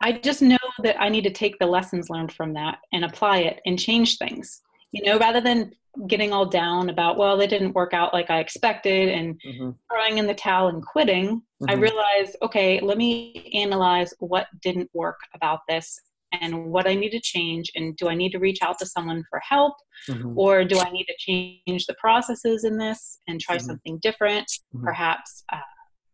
I 0.00 0.12
just 0.12 0.42
know 0.42 0.56
that 0.82 1.00
I 1.00 1.08
need 1.08 1.24
to 1.24 1.30
take 1.30 1.58
the 1.58 1.66
lessons 1.66 2.10
learned 2.10 2.32
from 2.32 2.52
that 2.54 2.78
and 2.92 3.04
apply 3.04 3.38
it 3.38 3.60
and 3.64 3.78
change 3.78 4.18
things. 4.18 4.60
You 4.92 5.04
know, 5.04 5.18
rather 5.18 5.40
than 5.40 5.72
getting 6.06 6.32
all 6.32 6.46
down 6.46 6.90
about, 6.90 7.16
well, 7.18 7.40
it 7.40 7.50
didn't 7.50 7.74
work 7.74 7.92
out 7.92 8.12
like 8.12 8.30
I 8.30 8.38
expected 8.38 9.08
and 9.08 9.40
mm-hmm. 9.46 9.70
throwing 9.90 10.18
in 10.18 10.26
the 10.26 10.34
towel 10.34 10.68
and 10.68 10.84
quitting, 10.84 11.42
I 11.66 11.72
mm-hmm. 11.72 11.82
realized, 11.82 12.36
okay, 12.42 12.80
let 12.80 12.98
me 12.98 13.50
analyze 13.54 14.14
what 14.20 14.46
didn't 14.62 14.90
work 14.92 15.18
about 15.34 15.60
this 15.68 15.98
and 16.32 16.66
what 16.66 16.86
I 16.86 16.94
need 16.94 17.10
to 17.10 17.20
change. 17.20 17.70
And 17.74 17.96
do 17.96 18.08
I 18.08 18.14
need 18.14 18.32
to 18.32 18.38
reach 18.38 18.58
out 18.62 18.78
to 18.78 18.86
someone 18.86 19.24
for 19.30 19.40
help? 19.48 19.74
Mm-hmm. 20.08 20.38
Or 20.38 20.64
do 20.64 20.78
I 20.78 20.90
need 20.90 21.06
to 21.06 21.14
change 21.18 21.86
the 21.86 21.94
processes 22.00 22.64
in 22.64 22.76
this 22.78 23.20
and 23.28 23.40
try 23.40 23.56
mm-hmm. 23.56 23.66
something 23.66 23.98
different? 24.02 24.46
Mm-hmm. 24.74 24.84
Perhaps 24.84 25.44
uh, 25.52 25.58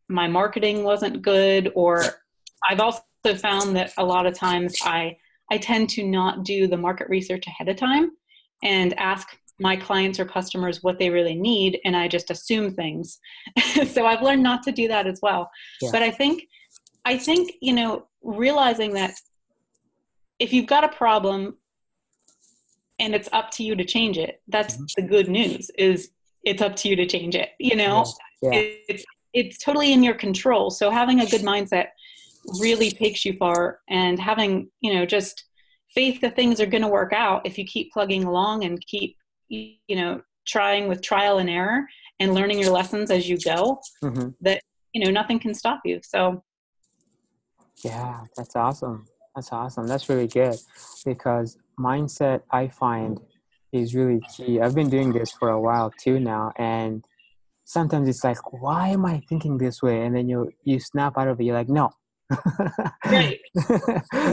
my 0.08 0.28
marketing 0.28 0.84
wasn't 0.84 1.22
good. 1.22 1.72
Or 1.74 2.04
I've 2.68 2.80
also 2.80 3.02
found 3.36 3.76
that 3.76 3.92
a 3.98 4.04
lot 4.04 4.26
of 4.26 4.34
times 4.34 4.76
I, 4.82 5.16
I 5.50 5.58
tend 5.58 5.90
to 5.90 6.04
not 6.04 6.44
do 6.44 6.66
the 6.66 6.76
market 6.76 7.08
research 7.08 7.46
ahead 7.46 7.68
of 7.68 7.76
time 7.76 8.10
and 8.62 8.98
ask 8.98 9.28
my 9.60 9.76
clients 9.76 10.18
or 10.18 10.24
customers 10.24 10.82
what 10.82 10.98
they 10.98 11.10
really 11.10 11.34
need 11.34 11.78
and 11.84 11.96
i 11.96 12.08
just 12.08 12.30
assume 12.30 12.74
things 12.74 13.20
so 13.92 14.04
i've 14.04 14.20
learned 14.20 14.42
not 14.42 14.64
to 14.64 14.72
do 14.72 14.88
that 14.88 15.06
as 15.06 15.20
well 15.22 15.48
yeah. 15.80 15.90
but 15.92 16.02
i 16.02 16.10
think 16.10 16.42
i 17.04 17.16
think 17.16 17.52
you 17.62 17.72
know 17.72 18.04
realizing 18.22 18.92
that 18.92 19.14
if 20.38 20.52
you've 20.52 20.66
got 20.66 20.84
a 20.84 20.88
problem 20.88 21.56
and 22.98 23.14
it's 23.14 23.28
up 23.32 23.50
to 23.50 23.64
you 23.64 23.74
to 23.74 23.84
change 23.84 24.18
it 24.18 24.40
that's 24.48 24.74
mm-hmm. 24.74 24.84
the 24.96 25.02
good 25.02 25.28
news 25.28 25.70
is 25.78 26.10
it's 26.44 26.62
up 26.62 26.76
to 26.76 26.88
you 26.88 26.96
to 26.96 27.06
change 27.06 27.34
it 27.34 27.50
you 27.58 27.76
know 27.76 28.04
yeah. 28.42 28.50
Yeah. 28.50 28.60
it's 28.88 29.04
it's 29.32 29.58
totally 29.58 29.92
in 29.92 30.02
your 30.02 30.14
control 30.14 30.70
so 30.70 30.90
having 30.90 31.20
a 31.20 31.26
good 31.26 31.42
mindset 31.42 31.88
really 32.60 32.90
takes 32.90 33.24
you 33.24 33.34
far 33.34 33.80
and 33.88 34.18
having 34.18 34.68
you 34.80 34.94
know 34.94 35.06
just 35.06 35.44
faith 35.94 36.20
that 36.20 36.36
things 36.36 36.60
are 36.60 36.66
going 36.66 36.82
to 36.82 36.88
work 36.88 37.12
out 37.12 37.46
if 37.46 37.56
you 37.56 37.64
keep 37.64 37.92
plugging 37.92 38.24
along 38.24 38.64
and 38.64 38.84
keep 38.86 39.16
you 39.48 39.76
know 39.90 40.20
trying 40.46 40.88
with 40.88 41.02
trial 41.02 41.38
and 41.38 41.48
error 41.48 41.86
and 42.20 42.34
learning 42.34 42.58
your 42.58 42.70
lessons 42.70 43.10
as 43.10 43.28
you 43.28 43.38
go 43.38 43.80
mm-hmm. 44.02 44.28
that 44.40 44.60
you 44.92 45.04
know 45.04 45.10
nothing 45.10 45.38
can 45.38 45.54
stop 45.54 45.80
you 45.84 46.00
so 46.02 46.42
yeah 47.82 48.20
that's 48.36 48.56
awesome 48.56 49.06
that's 49.34 49.52
awesome. 49.52 49.86
That's 49.86 50.08
really 50.08 50.28
good 50.28 50.56
because 51.04 51.58
mindset, 51.78 52.42
I 52.50 52.68
find, 52.68 53.20
is 53.72 53.94
really 53.94 54.20
key. 54.36 54.60
I've 54.60 54.74
been 54.74 54.88
doing 54.88 55.12
this 55.12 55.32
for 55.32 55.50
a 55.50 55.60
while 55.60 55.92
too 55.98 56.20
now, 56.20 56.52
and 56.56 57.04
sometimes 57.64 58.08
it's 58.08 58.22
like, 58.22 58.38
why 58.52 58.90
am 58.90 59.04
I 59.04 59.20
thinking 59.28 59.58
this 59.58 59.82
way? 59.82 60.02
And 60.02 60.14
then 60.14 60.28
you 60.28 60.52
you 60.64 60.78
snap 60.78 61.18
out 61.18 61.28
of 61.28 61.40
it. 61.40 61.44
You're 61.44 61.56
like, 61.56 61.68
no. 61.68 61.90
right. 63.06 63.38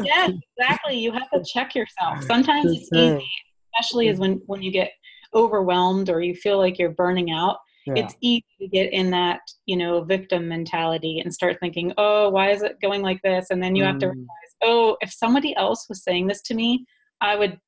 yes, 0.04 0.32
exactly. 0.58 0.98
You 0.98 1.12
have 1.12 1.30
to 1.32 1.44
check 1.44 1.76
yourself. 1.76 2.24
Sometimes 2.24 2.72
it's 2.72 2.90
easy, 2.94 3.28
especially 3.74 4.10
as 4.10 4.20
when 4.20 4.42
when 4.46 4.62
you 4.62 4.72
get 4.72 4.92
overwhelmed 5.34 6.10
or 6.10 6.22
you 6.22 6.36
feel 6.36 6.58
like 6.58 6.78
you're 6.78 6.92
burning 6.92 7.32
out. 7.32 7.58
Yeah. 7.86 8.04
It's 8.04 8.16
easy 8.22 8.46
to 8.60 8.68
get 8.68 8.94
in 8.94 9.10
that, 9.12 9.40
you 9.66 9.76
know, 9.76 10.04
victim 10.04 10.48
mentality 10.48 11.20
and 11.20 11.34
start 11.34 11.58
thinking, 11.60 11.94
"Oh, 11.98 12.30
why 12.30 12.52
is 12.52 12.62
it 12.62 12.80
going 12.80 13.02
like 13.02 13.20
this?" 13.24 13.48
And 13.50 13.62
then 13.62 13.76
you 13.76 13.84
mm. 13.84 13.88
have 13.88 13.98
to 14.00 14.06
mm. 14.08 14.12
realize, 14.12 14.51
"Oh, 14.62 14.98
if 15.02 15.12
somebody 15.12 15.56
else 15.56 15.88
was 15.90 16.04
saying 16.04 16.28
this 16.28 16.42
to 16.44 16.54
me, 16.54 16.86
I 17.20 17.36
would 17.36 17.60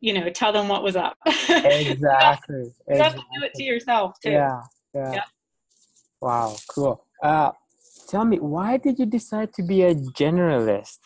you 0.00 0.12
know 0.12 0.28
tell 0.30 0.52
them 0.52 0.68
what 0.68 0.82
was 0.82 0.96
up 0.96 1.16
exactly 1.26 1.86
you, 1.86 2.06
have, 2.10 2.38
you 2.48 2.72
exactly. 2.88 2.98
have 2.98 3.14
to 3.14 3.20
do 3.40 3.44
it 3.44 3.54
to 3.54 3.62
yourself 3.62 4.12
too 4.22 4.30
yeah 4.30 4.60
yeah, 4.94 5.12
yeah. 5.14 5.22
wow 6.20 6.54
cool 6.68 7.04
uh 7.22 7.50
tell 8.08 8.24
me 8.24 8.38
why 8.38 8.76
did 8.76 8.98
you 8.98 9.06
decide 9.06 9.52
to 9.54 9.62
be 9.62 9.82
a 9.82 9.94
generalist 9.94 10.98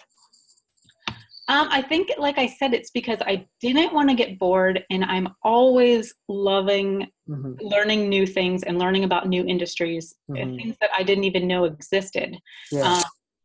um, 1.48 1.66
I 1.68 1.82
think, 1.82 2.12
like 2.16 2.38
I 2.38 2.46
said, 2.46 2.74
it's 2.74 2.92
because 2.92 3.18
I 3.22 3.44
didn't 3.60 3.92
want 3.92 4.08
to 4.08 4.14
get 4.14 4.38
bored, 4.38 4.84
and 4.88 5.04
I'm 5.04 5.26
always 5.42 6.14
loving 6.28 7.08
mm-hmm. 7.28 7.54
learning 7.58 8.08
new 8.08 8.24
things 8.24 8.62
and 8.62 8.78
learning 8.78 9.02
about 9.02 9.26
new 9.26 9.44
industries, 9.44 10.14
mm-hmm. 10.30 10.54
things 10.54 10.76
that 10.80 10.90
I 10.96 11.02
didn't 11.02 11.24
even 11.24 11.48
know 11.48 11.64
existed. 11.64 12.38
Yeah. 12.70 12.82
Um, 12.82 13.02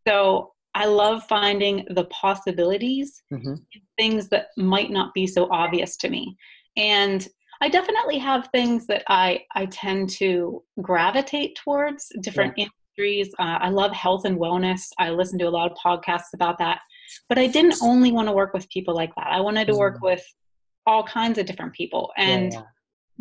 so 0.08 0.51
I 0.86 0.88
love 0.88 1.24
finding 1.24 1.84
the 1.89 2.06
possibilities 2.06 3.24
mm-hmm. 3.34 3.56
things 3.98 4.30
that 4.30 4.50
might 4.56 4.92
not 4.92 5.15
be 5.15 5.25
so 5.25 5.48
obvious 5.50 5.98
to 5.98 6.10
me. 6.10 6.38
And 6.77 7.27
I 7.60 7.70
definitely 7.70 8.20
have 8.20 8.50
things 8.50 8.86
that 8.86 9.04
I, 9.08 9.42
I 9.56 9.65
tend 9.65 10.12
to 10.12 10.62
gravitate 10.84 11.56
towards 11.56 12.12
different 12.22 12.54
yeah. 12.56 12.68
industries. 12.98 13.34
Uh, 13.39 13.58
I 13.62 13.70
love 13.70 13.94
health 13.94 14.25
and 14.25 14.38
wellness. 14.38 14.82
I 15.00 15.10
listen 15.10 15.39
to 15.39 15.46
a 15.46 15.50
lot 15.50 15.72
of 15.72 15.77
podcasts 15.84 16.34
about 16.36 16.60
that. 16.60 16.82
But 17.30 17.39
I 17.39 17.48
didn't 17.48 17.77
only 17.82 18.12
want 18.12 18.27
to 18.27 18.34
work 18.34 18.54
with 18.54 18.70
people 18.70 18.94
like 18.94 19.15
that. 19.15 19.27
I 19.32 19.42
wanted 19.42 19.65
to 19.68 19.75
work 19.75 19.98
mm. 19.98 20.04
with 20.04 20.24
all 20.86 21.04
kinds 21.04 21.39
of 21.39 21.48
different 21.48 21.74
people. 21.74 22.12
And 22.15 22.54
yeah, 22.54 22.60
yeah. 22.60 22.65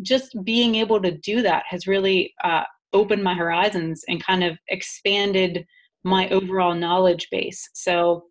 just 0.03 0.37
being 0.43 0.75
able 0.75 1.01
to 1.01 1.17
do 1.17 1.41
that 1.41 1.63
has 1.67 1.87
really 1.87 2.31
uh, 2.43 2.65
opened 2.93 3.23
my 3.23 3.33
horizons 3.33 4.03
and 4.07 4.23
kind 4.23 4.43
of 4.43 4.55
expanded 4.67 5.65
my 6.05 6.29
overall 6.29 6.73
knowledge 6.73 7.27
base. 7.31 7.67
So, 7.73 8.25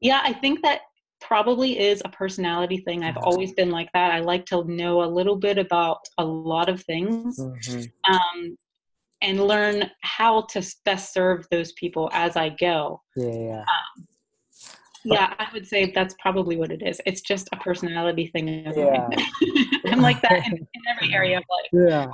yeah, 0.00 0.22
I 0.24 0.32
think 0.32 0.62
that 0.62 0.80
probably 1.20 1.78
is 1.78 2.02
a 2.04 2.08
personality 2.08 2.78
thing. 2.78 3.04
I've 3.04 3.18
always 3.18 3.52
been 3.52 3.70
like 3.70 3.88
that. 3.94 4.10
I 4.10 4.20
like 4.20 4.44
to 4.46 4.64
know 4.64 5.04
a 5.04 5.06
little 5.06 5.36
bit 5.36 5.58
about 5.58 5.98
a 6.18 6.24
lot 6.24 6.68
of 6.68 6.82
things 6.82 7.38
mm-hmm. 7.38 8.12
um, 8.12 8.56
and 9.20 9.46
learn 9.46 9.88
how 10.00 10.42
to 10.50 10.66
best 10.84 11.12
serve 11.12 11.46
those 11.50 11.72
people 11.72 12.10
as 12.12 12.36
I 12.36 12.48
go. 12.48 13.00
Yeah. 13.14 13.26
yeah. 13.26 13.60
Um, 13.60 14.06
yeah, 15.04 15.34
I 15.38 15.46
would 15.52 15.66
say 15.66 15.90
that's 15.94 16.14
probably 16.20 16.56
what 16.56 16.70
it 16.70 16.82
is. 16.82 17.00
It's 17.06 17.20
just 17.20 17.48
a 17.52 17.56
personality 17.56 18.28
thing. 18.28 18.48
Yeah. 18.48 19.08
I'm 19.86 20.00
like 20.00 20.20
that 20.22 20.46
in, 20.46 20.52
in, 20.52 20.82
every 20.90 21.14
area 21.14 21.38
of 21.38 21.44
life. 21.50 21.88
Yeah. 21.88 22.06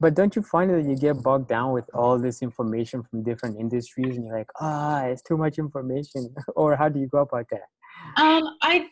But 0.00 0.14
don't 0.14 0.34
you 0.34 0.42
find 0.42 0.70
that 0.70 0.84
you 0.84 0.96
get 0.96 1.22
bogged 1.22 1.48
down 1.48 1.72
with 1.72 1.84
all 1.94 2.18
this 2.18 2.42
information 2.42 3.02
from 3.02 3.22
different 3.22 3.58
industries 3.58 4.16
and 4.16 4.26
you're 4.26 4.36
like, 4.36 4.50
ah, 4.60 5.04
it's 5.04 5.22
too 5.22 5.36
much 5.36 5.58
information? 5.58 6.34
or 6.56 6.76
how 6.76 6.88
do 6.88 6.98
you 6.98 7.06
go 7.06 7.18
about 7.18 7.46
that? 7.50 8.22
Um, 8.22 8.56
I 8.62 8.88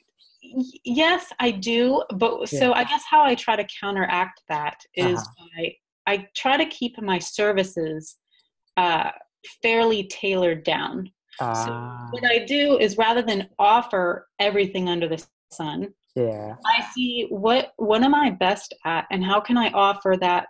yes, 0.84 1.32
I 1.40 1.50
do. 1.50 2.02
But 2.14 2.52
yeah. 2.52 2.60
so 2.60 2.72
I 2.72 2.84
guess 2.84 3.02
how 3.08 3.22
I 3.22 3.34
try 3.34 3.56
to 3.56 3.66
counteract 3.80 4.42
that 4.48 4.80
is 4.94 5.18
uh-huh. 5.18 5.46
by 5.56 5.74
I 6.06 6.26
try 6.34 6.56
to 6.56 6.66
keep 6.66 7.00
my 7.02 7.18
services 7.18 8.16
uh, 8.76 9.10
fairly 9.62 10.04
tailored 10.04 10.64
down. 10.64 11.10
So 11.38 11.44
ah. 11.70 12.08
what 12.10 12.24
I 12.24 12.44
do 12.44 12.78
is 12.78 12.96
rather 12.96 13.22
than 13.22 13.48
offer 13.58 14.28
everything 14.40 14.88
under 14.88 15.08
the 15.08 15.24
sun, 15.52 15.94
yeah, 16.16 16.56
I 16.66 16.84
see 16.92 17.26
what 17.30 17.72
what 17.76 18.02
am 18.02 18.14
I 18.14 18.30
best 18.30 18.74
at 18.84 19.06
and 19.10 19.24
how 19.24 19.40
can 19.40 19.56
I 19.56 19.68
offer 19.70 20.16
that 20.20 20.48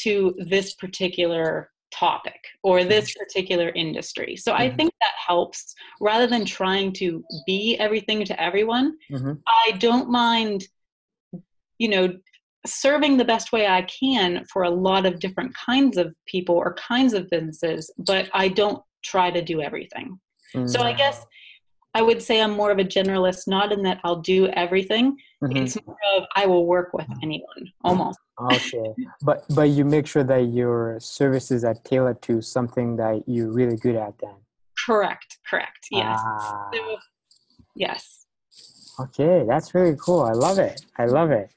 to 0.00 0.34
this 0.38 0.74
particular 0.74 1.70
topic 1.92 2.38
or 2.62 2.84
this 2.84 3.14
particular 3.14 3.70
industry. 3.70 4.36
So 4.36 4.52
mm-hmm. 4.52 4.62
I 4.62 4.70
think 4.70 4.92
that 5.00 5.12
helps 5.24 5.74
rather 6.00 6.26
than 6.26 6.44
trying 6.44 6.92
to 6.94 7.24
be 7.46 7.76
everything 7.78 8.24
to 8.24 8.42
everyone. 8.42 8.96
Mm-hmm. 9.12 9.34
I 9.46 9.72
don't 9.78 10.10
mind 10.10 10.64
you 11.78 11.88
know 11.88 12.12
serving 12.66 13.16
the 13.16 13.24
best 13.24 13.52
way 13.52 13.66
I 13.66 13.82
can 13.82 14.44
for 14.52 14.64
a 14.64 14.70
lot 14.70 15.06
of 15.06 15.20
different 15.20 15.54
kinds 15.54 15.96
of 15.96 16.12
people 16.26 16.56
or 16.56 16.74
kinds 16.74 17.12
of 17.12 17.30
businesses, 17.30 17.90
but 17.98 18.28
I 18.34 18.48
don't 18.48 18.82
try 19.02 19.30
to 19.30 19.42
do 19.42 19.60
everything. 19.60 20.18
Mm. 20.54 20.68
So 20.68 20.82
I 20.82 20.92
guess 20.92 21.24
I 21.94 22.02
would 22.02 22.22
say 22.22 22.40
I'm 22.40 22.52
more 22.52 22.70
of 22.70 22.78
a 22.78 22.84
generalist, 22.84 23.48
not 23.48 23.72
in 23.72 23.82
that 23.82 24.00
I'll 24.04 24.20
do 24.20 24.46
everything. 24.48 25.16
Mm-hmm. 25.42 25.56
It's 25.56 25.76
more 25.86 25.96
of 26.16 26.24
I 26.36 26.46
will 26.46 26.66
work 26.66 26.92
with 26.92 27.06
anyone, 27.22 27.72
almost. 27.82 28.18
okay, 28.52 28.94
but 29.22 29.44
but 29.54 29.70
you 29.70 29.84
make 29.84 30.06
sure 30.06 30.24
that 30.24 30.48
your 30.48 30.98
services 31.00 31.64
are 31.64 31.74
tailored 31.74 32.20
to 32.22 32.40
something 32.40 32.96
that 32.96 33.24
you're 33.26 33.52
really 33.52 33.76
good 33.76 33.96
at. 33.96 34.18
Then. 34.18 34.36
Correct. 34.86 35.38
Correct. 35.48 35.86
Yes. 35.90 36.18
Ah. 36.20 36.70
So, 36.72 36.96
yes. 37.74 38.26
Okay, 39.00 39.44
that's 39.48 39.74
really 39.74 39.96
cool. 40.00 40.22
I 40.22 40.32
love 40.32 40.58
it. 40.58 40.80
I 40.96 41.06
love 41.06 41.30
it. 41.30 41.50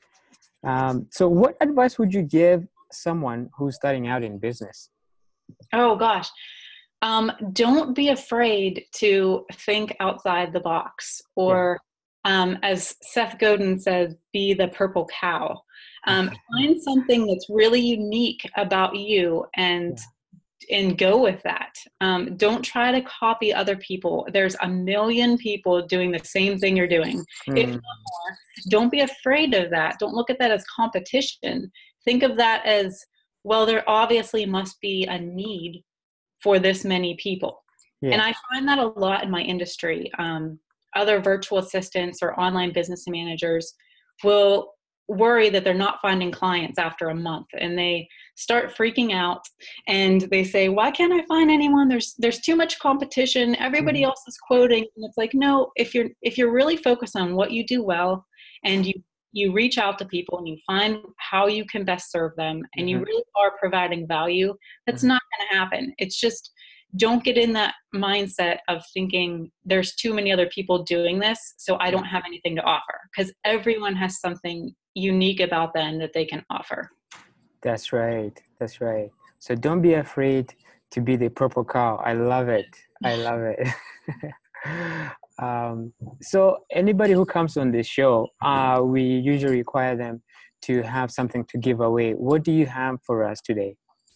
Um, 0.64 1.08
so, 1.10 1.28
what 1.28 1.58
advice 1.60 1.98
would 1.98 2.14
you 2.14 2.22
give 2.22 2.68
someone 2.92 3.50
who's 3.58 3.76
starting 3.76 4.08
out 4.08 4.24
in 4.24 4.38
business? 4.38 4.90
Oh 5.74 5.96
gosh, 5.96 6.30
um, 7.02 7.32
don't 7.54 7.96
be 7.96 8.10
afraid 8.10 8.86
to 8.94 9.46
think 9.54 9.96
outside 10.00 10.54
the 10.54 10.60
box 10.60 11.22
or 11.36 11.80
yeah. 12.26 12.42
um, 12.42 12.58
as 12.64 12.96
seth 13.02 13.38
godin 13.40 13.80
says 13.80 14.16
be 14.34 14.54
the 14.54 14.68
purple 14.70 15.08
cow 15.20 15.60
um, 16.08 16.32
find 16.52 16.82
something 16.82 17.28
that's 17.28 17.48
really 17.50 17.82
unique 17.82 18.42
about 18.58 18.96
you 18.96 19.46
and 19.56 19.98
yeah. 19.98 20.78
and 20.78 20.98
go 20.98 21.22
with 21.22 21.42
that 21.44 21.74
um, 22.02 22.38
don't 22.38 22.62
try 22.62 22.92
to 22.92 23.02
copy 23.02 23.54
other 23.54 23.76
people 23.78 24.28
there's 24.34 24.56
a 24.62 24.68
million 24.68 25.38
people 25.38 25.86
doing 25.88 26.12
the 26.12 26.24
same 26.24 26.58
thing 26.58 26.78
you're 26.78 26.88
doing 26.88 27.24
mm. 27.50 27.58
if 27.58 27.70
not 27.70 27.82
more 27.82 28.38
don't 28.70 28.92
be 28.92 29.02
afraid 29.02 29.54
of 29.54 29.70
that 29.70 29.98
don't 30.00 30.14
look 30.14 30.30
at 30.30 30.40
that 30.40 30.52
as 30.52 30.64
competition 30.76 31.72
think 32.06 32.24
of 32.24 32.38
that 32.38 32.66
as 32.66 33.04
well 33.44 33.66
there 33.66 33.88
obviously 33.90 34.46
must 34.46 34.80
be 34.82 35.06
a 35.06 35.18
need 35.18 35.84
for 36.44 36.60
this 36.60 36.84
many 36.84 37.16
people. 37.16 37.64
Yeah. 38.02 38.14
And 38.14 38.22
I 38.22 38.34
find 38.52 38.68
that 38.68 38.80
a 38.80 38.88
lot 38.88 39.24
in 39.24 39.32
my 39.32 39.42
industry. 39.42 40.12
Um, 40.18 40.60
other 40.96 41.22
virtual 41.22 41.60
assistants 41.60 42.20
or 42.22 42.38
online 42.40 42.74
business 42.74 43.06
managers 43.08 43.74
will 44.24 44.74
worry 45.08 45.50
that 45.50 45.64
they're 45.64 45.74
not 45.74 46.00
finding 46.02 46.32
clients 46.32 46.78
after 46.78 47.10
a 47.10 47.16
month 47.16 47.48
and 47.60 47.78
they 47.78 48.08
start 48.36 48.74
freaking 48.76 49.14
out 49.14 49.42
and 49.88 50.22
they 50.32 50.44
say 50.44 50.70
why 50.70 50.90
can't 50.90 51.12
i 51.12 51.26
find 51.26 51.52
anyone 51.52 51.90
there's 51.90 52.16
there's 52.18 52.40
too 52.40 52.56
much 52.56 52.80
competition 52.80 53.56
everybody 53.58 54.00
mm-hmm. 54.00 54.06
else 54.06 54.24
is 54.28 54.38
quoting 54.48 54.86
and 54.96 55.06
it's 55.06 55.18
like 55.18 55.34
no 55.34 55.70
if 55.76 55.94
you're 55.94 56.08
if 56.22 56.38
you're 56.38 56.54
really 56.54 56.78
focused 56.78 57.18
on 57.18 57.36
what 57.36 57.52
you 57.52 57.66
do 57.66 57.84
well 57.84 58.26
and 58.64 58.86
you 58.86 58.94
you 59.32 59.52
reach 59.54 59.78
out 59.78 59.98
to 60.00 60.06
people 60.06 60.38
and 60.38 60.48
you 60.48 60.58
find 60.66 60.98
how 61.18 61.48
you 61.48 61.66
can 61.66 61.86
best 61.86 62.12
serve 62.12 62.36
them 62.36 62.62
and 62.76 62.90
you 62.90 62.98
mm-hmm. 62.98 63.06
really 63.06 63.24
are 63.40 63.52
providing 63.60 64.08
value 64.08 64.54
that's 64.86 65.00
mm-hmm. 65.00 65.10
not 65.10 65.22
going 65.22 65.50
to 65.50 65.58
happen. 65.58 65.94
It's 65.98 66.20
just 66.20 66.52
don't 66.98 67.24
get 67.24 67.38
in 67.38 67.54
that 67.54 67.74
mindset 67.96 68.58
of 68.68 68.84
thinking 68.94 69.50
there's 69.64 69.96
too 69.96 70.14
many 70.14 70.32
other 70.32 70.48
people 70.48 70.84
doing 70.84 71.20
this 71.20 71.54
so 71.56 71.78
i 71.80 71.90
don't 71.90 72.04
have 72.04 72.24
anything 72.28 72.54
to 72.54 72.62
offer 72.64 73.00
because 73.10 73.32
everyone 73.46 73.96
has 73.96 74.20
something 74.20 74.76
unique 74.94 75.40
about 75.40 75.74
them 75.74 76.00
that 76.00 76.12
they 76.14 76.26
can 76.26 76.44
offer. 76.50 76.92
That's 77.62 77.94
right 77.94 78.38
that's 78.60 78.80
right. 78.80 79.10
So 79.40 79.56
don't 79.56 79.82
be 79.82 79.96
afraid 79.96 80.54
to 80.92 81.02
be 81.02 81.16
the 81.16 81.30
purple 81.30 81.66
cow. 81.66 81.96
I 82.06 82.14
love 82.14 82.48
it. 82.48 82.68
I 83.04 83.16
love 83.16 83.42
it 83.42 83.68
Um, 85.42 85.94
so 86.22 86.60
anybody 86.72 87.14
who 87.14 87.26
comes 87.26 87.58
on 87.58 87.72
this 87.72 87.88
show, 87.88 88.28
uh, 88.42 88.82
we 88.84 89.02
usually 89.02 89.58
require 89.58 89.96
them 89.96 90.22
to 90.64 90.84
have 90.84 91.12
something 91.12 91.44
to 91.46 91.58
give 91.58 91.82
away. 91.82 92.14
What 92.14 92.44
do 92.44 92.52
you 92.52 92.68
have 92.68 93.00
for 93.04 93.24
us 93.24 93.42
today? 93.42 93.76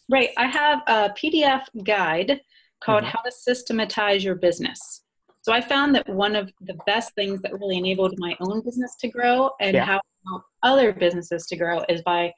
Right, 0.09 0.29
I 0.37 0.45
have 0.45 0.81
a 0.87 1.09
PDF 1.09 1.63
guide 1.83 2.39
called 2.83 3.03
mm-hmm. 3.03 3.11
How 3.11 3.21
to 3.23 3.31
Systematize 3.31 4.23
Your 4.23 4.35
Business. 4.35 5.01
So 5.41 5.51
I 5.51 5.61
found 5.61 5.95
that 5.95 6.07
one 6.07 6.35
of 6.35 6.51
the 6.61 6.75
best 6.85 7.13
things 7.15 7.41
that 7.41 7.53
really 7.53 7.77
enabled 7.77 8.13
my 8.17 8.35
own 8.41 8.63
business 8.63 8.95
to 9.01 9.07
grow 9.07 9.51
and 9.59 9.75
yeah. 9.75 9.85
how 9.85 10.01
other 10.63 10.93
businesses 10.93 11.45
to 11.47 11.55
grow 11.55 11.83
is 11.89 12.01
by 12.03 12.33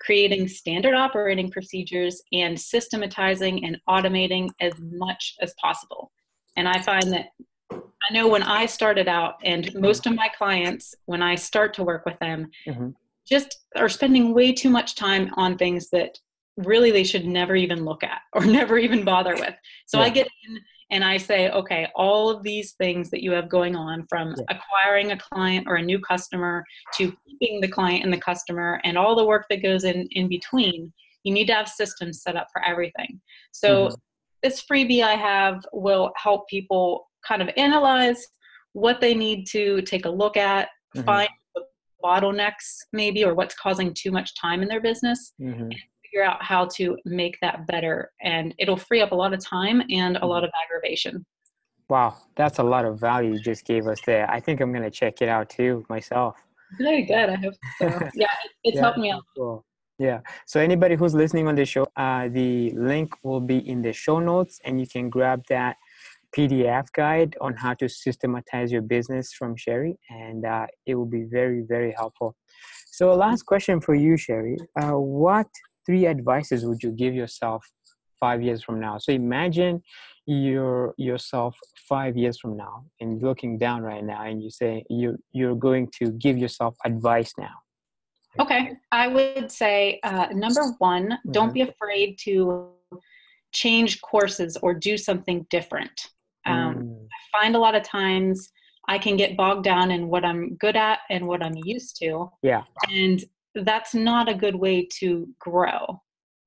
creating 0.00 0.46
standard 0.48 0.94
operating 0.94 1.50
procedures 1.50 2.22
and 2.32 2.58
systematizing 2.58 3.64
and 3.64 3.78
automating 3.88 4.48
as 4.60 4.72
much 4.80 5.34
as 5.40 5.54
possible. 5.60 6.12
And 6.56 6.68
I 6.68 6.80
find 6.82 7.12
that 7.12 7.26
I 7.70 8.12
know 8.12 8.28
when 8.28 8.42
I 8.42 8.66
started 8.66 9.08
out, 9.08 9.34
and 9.44 9.74
most 9.74 10.06
of 10.06 10.14
my 10.14 10.28
clients, 10.36 10.94
when 11.06 11.22
I 11.22 11.34
start 11.34 11.74
to 11.74 11.84
work 11.84 12.06
with 12.06 12.18
them, 12.18 12.50
mm-hmm. 12.66 12.90
just 13.28 13.64
are 13.76 13.88
spending 13.88 14.32
way 14.32 14.52
too 14.52 14.70
much 14.70 14.94
time 14.94 15.30
on 15.36 15.58
things 15.58 15.90
that 15.90 16.18
really 16.56 16.90
they 16.90 17.04
should 17.04 17.26
never 17.26 17.54
even 17.54 17.84
look 17.84 18.02
at 18.02 18.20
or 18.32 18.44
never 18.46 18.78
even 18.78 19.04
bother 19.04 19.34
with. 19.34 19.54
So 19.86 19.98
yeah. 19.98 20.04
I 20.04 20.08
get 20.10 20.28
in 20.48 20.58
and 20.90 21.04
I 21.04 21.18
say, 21.18 21.50
okay, 21.50 21.86
all 21.94 22.30
of 22.30 22.42
these 22.42 22.72
things 22.72 23.10
that 23.10 23.22
you 23.22 23.30
have 23.32 23.48
going 23.48 23.76
on 23.76 24.06
from 24.08 24.34
yeah. 24.36 24.56
acquiring 24.56 25.12
a 25.12 25.18
client 25.18 25.66
or 25.68 25.76
a 25.76 25.82
new 25.82 26.00
customer 26.00 26.64
to 26.94 27.14
keeping 27.26 27.60
the 27.60 27.68
client 27.68 28.04
and 28.04 28.12
the 28.12 28.20
customer 28.20 28.80
and 28.84 28.96
all 28.96 29.14
the 29.14 29.24
work 29.24 29.46
that 29.50 29.62
goes 29.62 29.84
in 29.84 30.08
in 30.12 30.28
between, 30.28 30.92
you 31.24 31.32
need 31.32 31.46
to 31.46 31.54
have 31.54 31.68
systems 31.68 32.22
set 32.22 32.36
up 32.36 32.48
for 32.52 32.64
everything. 32.64 33.20
So 33.52 33.88
mm-hmm. 33.88 33.94
this 34.42 34.64
freebie 34.64 35.02
I 35.02 35.14
have 35.14 35.62
will 35.72 36.10
help 36.16 36.48
people 36.48 37.07
kind 37.26 37.42
of 37.42 37.48
analyze 37.56 38.26
what 38.72 39.00
they 39.00 39.14
need 39.14 39.46
to 39.48 39.82
take 39.82 40.04
a 40.04 40.10
look 40.10 40.36
at, 40.36 40.68
mm-hmm. 40.94 41.04
find 41.04 41.28
the 41.54 41.62
bottlenecks 42.02 42.78
maybe 42.92 43.24
or 43.24 43.34
what's 43.34 43.54
causing 43.54 43.92
too 43.94 44.10
much 44.10 44.34
time 44.40 44.62
in 44.62 44.68
their 44.68 44.80
business 44.80 45.32
mm-hmm. 45.40 45.68
figure 46.02 46.24
out 46.24 46.42
how 46.42 46.66
to 46.76 46.96
make 47.04 47.36
that 47.42 47.66
better. 47.66 48.12
And 48.22 48.54
it'll 48.58 48.76
free 48.76 49.00
up 49.00 49.12
a 49.12 49.14
lot 49.14 49.34
of 49.34 49.44
time 49.44 49.82
and 49.90 50.16
a 50.18 50.26
lot 50.26 50.44
of 50.44 50.50
aggravation. 50.64 51.24
Wow 51.88 52.16
that's 52.36 52.58
a 52.58 52.62
lot 52.62 52.84
of 52.84 53.00
value 53.00 53.32
you 53.32 53.40
just 53.40 53.64
gave 53.64 53.86
us 53.86 54.00
there. 54.06 54.30
I 54.30 54.40
think 54.40 54.60
i'm 54.60 54.72
going 54.72 54.84
to 54.84 54.90
check 54.90 55.22
it 55.22 55.28
out 55.28 55.48
too 55.48 55.84
myself. 55.88 56.36
Very 56.78 57.04
good 57.06 57.30
i 57.30 57.34
hope 57.36 57.54
so. 57.78 57.86
Yeah 58.14 58.26
it's 58.62 58.76
yeah, 58.76 58.80
helped 58.80 58.98
me 58.98 59.10
out. 59.10 59.22
cool. 59.34 59.64
yeah 59.98 60.20
so 60.46 60.60
anybody 60.60 60.96
who's 60.96 61.14
listening 61.14 61.48
on 61.48 61.54
the 61.54 61.64
show 61.64 61.86
uh, 61.96 62.28
the 62.28 62.72
link 62.72 63.14
will 63.22 63.40
be 63.40 63.58
in 63.66 63.80
the 63.80 63.92
show 63.92 64.18
notes 64.18 64.60
and 64.64 64.78
you 64.78 64.86
can 64.86 65.08
grab 65.08 65.42
that 65.48 65.76
pdf 66.36 66.86
guide 66.94 67.36
on 67.40 67.54
how 67.56 67.74
to 67.74 67.88
systematize 67.88 68.70
your 68.70 68.82
business 68.82 69.32
from 69.32 69.56
sherry 69.56 69.98
and 70.10 70.44
uh, 70.44 70.66
it 70.86 70.94
will 70.94 71.06
be 71.06 71.24
very 71.24 71.62
very 71.66 71.92
helpful 71.96 72.36
so 72.86 73.14
last 73.14 73.42
question 73.44 73.80
for 73.80 73.94
you 73.94 74.16
sherry 74.16 74.56
uh, 74.80 74.92
what 74.92 75.46
three 75.86 76.06
advices 76.06 76.66
would 76.66 76.82
you 76.82 76.90
give 76.90 77.14
yourself 77.14 77.64
five 78.20 78.42
years 78.42 78.62
from 78.62 78.80
now? 78.80 78.98
So 78.98 79.12
imagine 79.12 79.82
you're 80.26 80.94
yourself 80.98 81.56
five 81.88 82.16
years 82.16 82.38
from 82.38 82.56
now 82.56 82.84
and 83.00 83.22
looking 83.22 83.56
down 83.56 83.82
right 83.82 84.04
now 84.04 84.24
and 84.24 84.42
you 84.42 84.50
say 84.50 84.84
you 84.90 85.16
you're 85.32 85.54
going 85.54 85.88
to 85.98 86.10
give 86.12 86.36
yourself 86.36 86.76
advice 86.84 87.32
now. 87.38 87.56
Okay, 88.38 88.76
I 88.92 89.08
would 89.08 89.50
say 89.50 90.00
uh, 90.04 90.26
number 90.32 90.74
one, 90.78 91.08
mm-hmm. 91.08 91.32
don't 91.32 91.54
be 91.54 91.62
afraid 91.62 92.18
to 92.24 92.68
change 93.52 94.02
courses 94.02 94.58
or 94.62 94.74
do 94.74 94.98
something 94.98 95.46
different. 95.48 96.08
Find 97.32 97.56
a 97.56 97.58
lot 97.58 97.74
of 97.74 97.82
times 97.82 98.50
I 98.88 98.98
can 98.98 99.16
get 99.16 99.36
bogged 99.36 99.64
down 99.64 99.90
in 99.90 100.08
what 100.08 100.24
I'm 100.24 100.56
good 100.56 100.76
at 100.76 101.00
and 101.10 101.26
what 101.26 101.42
I'm 101.42 101.56
used 101.64 101.96
to. 101.98 102.30
Yeah. 102.42 102.62
And 102.90 103.22
that's 103.54 103.94
not 103.94 104.28
a 104.28 104.34
good 104.34 104.54
way 104.54 104.88
to 105.00 105.28
grow. 105.38 106.00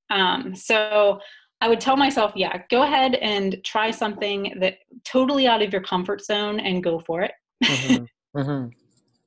Um, 0.09 0.55
so 0.55 1.19
I 1.61 1.69
would 1.69 1.79
tell 1.79 1.95
myself, 1.95 2.33
yeah, 2.35 2.63
go 2.69 2.83
ahead 2.83 3.15
and 3.15 3.57
try 3.63 3.91
something 3.91 4.55
that 4.59 4.79
totally 5.05 5.47
out 5.47 5.61
of 5.61 5.71
your 5.71 5.83
comfort 5.83 6.23
zone 6.25 6.59
and 6.59 6.83
go 6.83 6.99
for 6.99 7.21
it. 7.21 7.33
Mm-hmm. 7.63 8.05
Mm-hmm. 8.33 8.69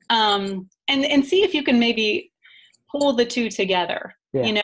um, 0.09 0.67
and 0.87 1.05
and 1.05 1.23
see 1.23 1.43
if 1.43 1.53
you 1.53 1.61
can 1.61 1.77
maybe 1.77 2.31
pull 2.91 3.13
the 3.13 3.23
two 3.23 3.49
together. 3.49 4.15
Yeah. 4.33 4.45
You 4.45 4.53
know, 4.53 4.61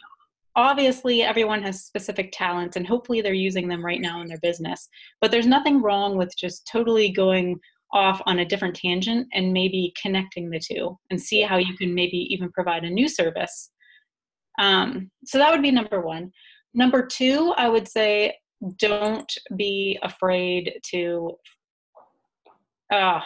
obviously 0.55 1.22
everyone 1.22 1.63
has 1.63 1.86
specific 1.86 2.31
talents 2.34 2.75
and 2.75 2.86
hopefully 2.86 3.22
they're 3.22 3.34
using 3.34 3.67
them 3.67 3.84
right 3.84 4.01
now 4.01 4.22
in 4.22 4.27
their 4.27 4.39
business. 4.41 4.89
But 5.20 5.31
there's 5.31 5.48
nothing 5.48 5.81
wrong 5.81 6.17
with 6.17 6.36
just 6.38 6.67
totally 6.71 7.12
going 7.12 7.60
off 7.93 8.21
on 8.25 8.39
a 8.39 8.45
different 8.45 8.75
tangent 8.75 9.28
and 9.34 9.52
maybe 9.52 9.93
connecting 10.02 10.49
the 10.49 10.60
two 10.60 10.97
and 11.10 11.21
see 11.21 11.41
how 11.41 11.58
you 11.58 11.75
can 11.78 11.93
maybe 11.93 12.17
even 12.34 12.52
provide 12.52 12.84
a 12.84 12.89
new 12.89 13.08
service. 13.08 13.71
Um, 14.60 15.10
so 15.25 15.38
that 15.38 15.52
would 15.52 15.62
be 15.62 15.71
number 15.71 16.02
one. 16.02 16.32
Number 16.73 17.06
two, 17.06 17.54
I 17.58 17.67
would 17.67 17.88
say 17.88 18.34
don't 18.78 19.32
be 19.56 19.99
afraid 20.04 20.73
to 20.91 21.32
uh, 22.93 23.21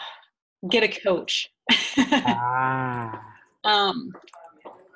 get 0.70 0.82
a 0.82 0.88
coach. 0.88 1.48
ah. 1.98 3.20
um, 3.64 4.10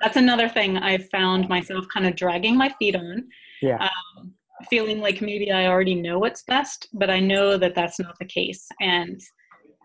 that's 0.01 0.17
another 0.17 0.49
thing 0.49 0.77
I've 0.77 1.09
found 1.09 1.47
myself 1.49 1.85
kind 1.93 2.07
of 2.07 2.15
dragging 2.15 2.57
my 2.57 2.73
feet 2.79 2.95
on. 2.95 3.27
Yeah. 3.61 3.77
Um, 3.77 4.33
feeling 4.69 4.99
like 4.99 5.21
maybe 5.21 5.51
I 5.51 5.67
already 5.67 5.95
know 5.95 6.19
what's 6.19 6.43
best, 6.43 6.87
but 6.93 7.09
I 7.09 7.19
know 7.19 7.57
that 7.57 7.75
that's 7.75 7.99
not 7.99 8.17
the 8.19 8.25
case. 8.25 8.67
And 8.79 9.19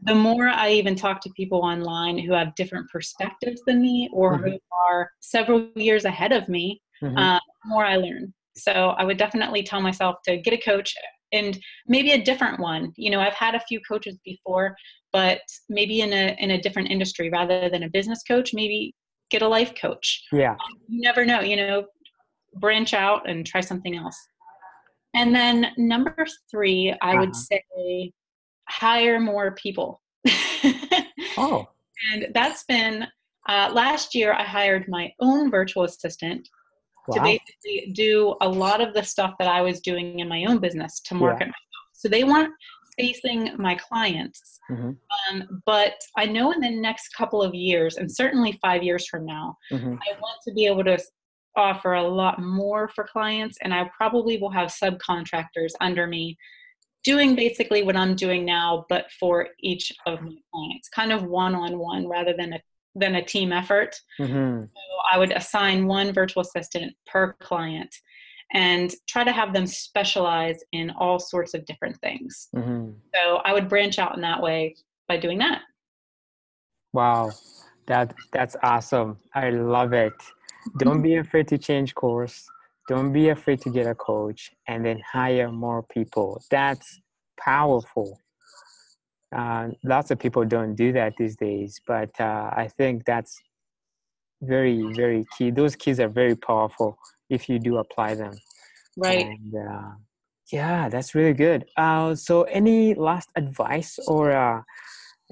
the 0.02 0.14
more 0.14 0.48
I 0.48 0.70
even 0.72 0.94
talk 0.94 1.20
to 1.22 1.30
people 1.30 1.60
online 1.60 2.18
who 2.18 2.32
have 2.32 2.54
different 2.54 2.90
perspectives 2.90 3.62
than 3.66 3.80
me 3.80 4.10
or 4.12 4.34
mm-hmm. 4.34 4.50
who 4.50 4.58
are 4.88 5.10
several 5.20 5.68
years 5.74 6.04
ahead 6.04 6.32
of 6.32 6.48
me, 6.48 6.80
mm-hmm. 7.02 7.16
uh, 7.16 7.40
more 7.64 7.84
I 7.84 7.96
learn. 7.96 8.32
So 8.56 8.94
I 8.98 9.04
would 9.04 9.18
definitely 9.18 9.62
tell 9.62 9.80
myself 9.80 10.16
to 10.24 10.36
get 10.36 10.54
a 10.54 10.58
coach 10.58 10.94
and 11.32 11.58
maybe 11.86 12.12
a 12.12 12.22
different 12.22 12.60
one. 12.60 12.92
You 12.96 13.10
know, 13.10 13.20
I've 13.20 13.34
had 13.34 13.54
a 13.54 13.60
few 13.60 13.80
coaches 13.88 14.18
before, 14.24 14.76
but 15.12 15.40
maybe 15.68 16.00
in 16.00 16.12
a 16.12 16.36
in 16.38 16.52
a 16.52 16.60
different 16.60 16.90
industry 16.90 17.30
rather 17.30 17.68
than 17.68 17.82
a 17.82 17.90
business 17.90 18.22
coach, 18.22 18.52
maybe 18.54 18.94
get 19.30 19.42
a 19.42 19.48
life 19.48 19.74
coach. 19.80 20.24
Yeah. 20.32 20.52
Um, 20.52 20.58
you 20.88 21.00
never 21.00 21.24
know, 21.24 21.40
you 21.40 21.56
know, 21.56 21.86
branch 22.54 22.94
out 22.94 23.28
and 23.28 23.46
try 23.46 23.60
something 23.60 23.96
else. 23.96 24.16
And 25.14 25.34
then 25.34 25.68
number 25.76 26.26
3, 26.50 26.94
I 27.00 27.10
uh-huh. 27.10 27.20
would 27.20 27.36
say 27.36 28.12
hire 28.68 29.20
more 29.20 29.52
people. 29.52 30.00
oh. 31.38 31.66
And 32.12 32.28
that's 32.34 32.64
been 32.64 33.06
uh, 33.48 33.70
last 33.72 34.14
year, 34.14 34.32
I 34.32 34.42
hired 34.42 34.88
my 34.88 35.12
own 35.20 35.50
virtual 35.50 35.84
assistant 35.84 36.48
wow. 37.08 37.16
to 37.16 37.22
basically 37.22 37.92
do 37.92 38.34
a 38.40 38.48
lot 38.48 38.80
of 38.80 38.92
the 38.92 39.02
stuff 39.02 39.34
that 39.38 39.48
I 39.48 39.62
was 39.62 39.80
doing 39.80 40.18
in 40.18 40.28
my 40.28 40.44
own 40.46 40.58
business 40.58 41.00
to 41.06 41.14
market 41.14 41.46
yeah. 41.46 41.46
myself. 41.46 41.86
So 41.92 42.08
they 42.08 42.24
weren't 42.24 42.52
facing 42.98 43.50
my 43.58 43.74
clients. 43.74 44.58
Mm-hmm. 44.70 44.90
Um, 45.30 45.62
but 45.66 45.94
I 46.16 46.26
know 46.26 46.52
in 46.52 46.60
the 46.60 46.70
next 46.70 47.08
couple 47.14 47.42
of 47.42 47.54
years, 47.54 47.96
and 47.96 48.10
certainly 48.10 48.58
five 48.62 48.82
years 48.82 49.06
from 49.06 49.24
now, 49.24 49.56
mm-hmm. 49.72 49.94
I 49.94 50.20
want 50.20 50.40
to 50.46 50.54
be 50.54 50.66
able 50.66 50.84
to 50.84 50.98
offer 51.56 51.94
a 51.94 52.02
lot 52.02 52.40
more 52.40 52.88
for 52.88 53.04
clients, 53.04 53.58
and 53.62 53.72
I 53.72 53.90
probably 53.96 54.38
will 54.38 54.50
have 54.50 54.68
subcontractors 54.68 55.72
under 55.80 56.06
me 56.06 56.36
doing 57.04 57.36
basically 57.36 57.84
what 57.84 57.96
I'm 57.96 58.16
doing 58.16 58.44
now, 58.44 58.84
but 58.88 59.06
for 59.18 59.48
each 59.60 59.92
of 60.06 60.20
my 60.22 60.34
clients, 60.52 60.88
kind 60.88 61.12
of 61.12 61.22
one 61.22 61.54
on 61.54 61.78
one 61.78 62.08
rather 62.08 62.34
than 62.36 62.54
a 62.54 62.60
than 62.96 63.16
a 63.16 63.24
team 63.24 63.52
effort. 63.52 63.94
Mm-hmm. 64.18 64.64
So 64.64 64.80
I 65.12 65.18
would 65.18 65.32
assign 65.32 65.86
one 65.86 66.12
virtual 66.12 66.42
assistant 66.42 66.94
per 67.06 67.34
client 67.34 67.94
and 68.52 68.92
try 69.08 69.24
to 69.24 69.32
have 69.32 69.52
them 69.52 69.66
specialize 69.66 70.58
in 70.72 70.90
all 70.90 71.18
sorts 71.18 71.54
of 71.54 71.64
different 71.66 72.00
things. 72.00 72.48
Mm-hmm. 72.54 72.90
So 73.14 73.36
I 73.44 73.52
would 73.52 73.68
branch 73.68 73.98
out 73.98 74.14
in 74.14 74.22
that 74.22 74.40
way 74.40 74.76
by 75.08 75.16
doing 75.16 75.38
that. 75.38 75.62
Wow, 76.92 77.32
that 77.86 78.14
that's 78.32 78.56
awesome. 78.62 79.18
I 79.34 79.50
love 79.50 79.92
it. 79.92 80.14
Don't 80.78 81.02
be 81.02 81.16
afraid 81.16 81.48
to 81.48 81.58
change 81.58 81.94
course 81.94 82.48
don't 82.88 83.12
be 83.12 83.30
afraid 83.30 83.60
to 83.62 83.70
get 83.70 83.86
a 83.86 83.94
coach 83.94 84.52
and 84.68 84.84
then 84.84 85.00
hire 85.12 85.50
more 85.50 85.82
people 85.82 86.42
that's 86.50 87.00
powerful 87.38 88.20
uh, 89.34 89.68
lots 89.84 90.10
of 90.10 90.18
people 90.18 90.44
don't 90.44 90.74
do 90.74 90.92
that 90.92 91.12
these 91.18 91.36
days 91.36 91.80
but 91.86 92.10
uh, 92.20 92.50
i 92.56 92.68
think 92.76 93.04
that's 93.04 93.40
very 94.42 94.82
very 94.94 95.24
key 95.36 95.50
those 95.50 95.74
keys 95.74 95.98
are 95.98 96.08
very 96.08 96.36
powerful 96.36 96.98
if 97.30 97.48
you 97.48 97.58
do 97.58 97.78
apply 97.78 98.14
them. 98.14 98.34
Right. 98.96 99.26
And, 99.26 99.54
uh, 99.54 99.90
yeah 100.52 100.88
that's 100.88 101.14
really 101.14 101.34
good. 101.34 101.64
Uh, 101.76 102.14
so 102.14 102.42
any 102.44 102.94
last 102.94 103.30
advice 103.36 103.98
or 104.06 104.32
uh, 104.32 104.62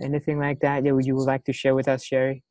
anything 0.01 0.39
like 0.39 0.61
that 0.61 0.85
that 0.85 1.05
you 1.05 1.15
would 1.15 1.27
like 1.27 1.45
to 1.45 1.53
share 1.53 1.75
with 1.75 1.89
us 1.89 2.05
sherry? 2.05 2.43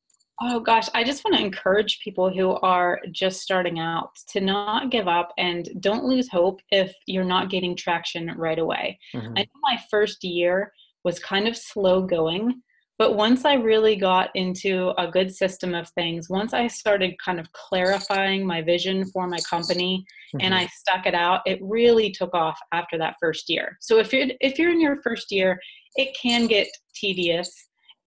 Oh 0.42 0.60
gosh, 0.60 0.90
I 0.94 1.04
just 1.04 1.24
want 1.24 1.38
to 1.38 1.44
encourage 1.44 2.00
people 2.04 2.30
who 2.34 2.54
are 2.56 3.00
just 3.12 3.42
starting 3.42 3.80
out 3.80 4.10
to 4.30 4.42
not 4.42 4.90
give 4.90 5.08
up 5.08 5.32
and 5.38 5.70
don't 5.80 6.06
lose 6.06 6.28
hope 6.28 6.60
if 6.72 6.94
you're 7.06 7.24
not 7.24 7.50
getting 7.50 7.76
traction 7.76 8.32
right 8.36 8.58
away. 8.58 9.00
Mm-hmm. 9.14 9.34
I 9.38 9.42
know 9.42 9.62
my 9.62 9.78
first 9.92 10.24
year 10.24 10.74
was 11.04 11.20
kind 11.20 11.48
of 11.48 11.56
slow 11.56 12.02
going, 12.02 12.62
but 13.04 13.18
once 13.18 13.44
I 13.44 13.56
really 13.56 13.98
got 13.98 14.30
into 14.34 14.94
a 14.98 15.12
good 15.12 15.36
system 15.36 15.76
of 15.76 15.90
things, 15.90 16.30
once 16.30 16.54
I 16.54 16.68
started 16.68 17.16
kind 17.20 17.38
of 17.38 17.52
clarifying 17.52 18.48
my 18.48 18.62
vision 18.62 19.04
for 19.12 19.28
my 19.28 19.40
company 19.40 20.06
mm-hmm. 20.34 20.38
and 20.40 20.56
I 20.56 20.68
stuck 20.68 21.06
it 21.06 21.14
out, 21.14 21.42
it 21.46 21.60
really 21.62 22.12
took 22.12 22.34
off 22.34 22.58
after 22.72 22.98
that 23.00 23.18
first 23.20 23.50
year. 23.50 23.78
So 23.82 24.00
if 24.00 24.14
you're 24.14 24.28
if 24.40 24.58
you're 24.58 24.72
in 24.72 24.80
your 24.80 25.02
first 25.02 25.34
year, 25.34 25.60
it 25.98 26.16
can 26.16 26.48
get 26.48 26.70
tedious 26.96 27.52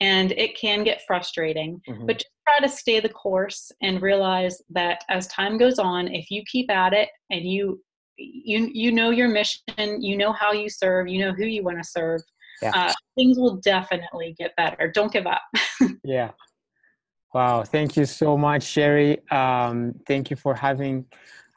and 0.00 0.32
it 0.32 0.58
can 0.58 0.82
get 0.82 1.02
frustrating 1.06 1.78
mm-hmm. 1.86 2.06
but 2.06 2.16
just 2.16 2.30
try 2.48 2.66
to 2.66 2.74
stay 2.74 2.98
the 2.98 3.10
course 3.10 3.70
and 3.82 4.00
realize 4.00 4.62
that 4.70 5.04
as 5.10 5.26
time 5.26 5.58
goes 5.58 5.78
on 5.78 6.08
if 6.08 6.30
you 6.30 6.42
keep 6.46 6.70
at 6.70 6.94
it 6.94 7.10
and 7.30 7.44
you 7.44 7.82
you 8.16 8.70
you 8.72 8.92
know 8.92 9.10
your 9.10 9.28
mission 9.28 10.02
you 10.02 10.16
know 10.16 10.32
how 10.32 10.52
you 10.52 10.68
serve 10.68 11.06
you 11.08 11.18
know 11.18 11.32
who 11.32 11.44
you 11.44 11.62
want 11.62 11.78
to 11.78 11.84
serve 11.84 12.20
yeah. 12.62 12.70
uh, 12.74 12.92
things 13.14 13.38
will 13.38 13.56
definitely 13.56 14.34
get 14.38 14.54
better. 14.56 14.90
Don't 14.94 15.12
give 15.12 15.26
up. 15.26 15.42
yeah. 16.04 16.30
Wow. 17.34 17.64
Thank 17.64 17.96
you 17.96 18.04
so 18.04 18.36
much, 18.38 18.62
Sherry. 18.62 19.18
Um, 19.30 19.94
thank 20.06 20.30
you 20.30 20.36
for 20.36 20.54
having, 20.54 21.04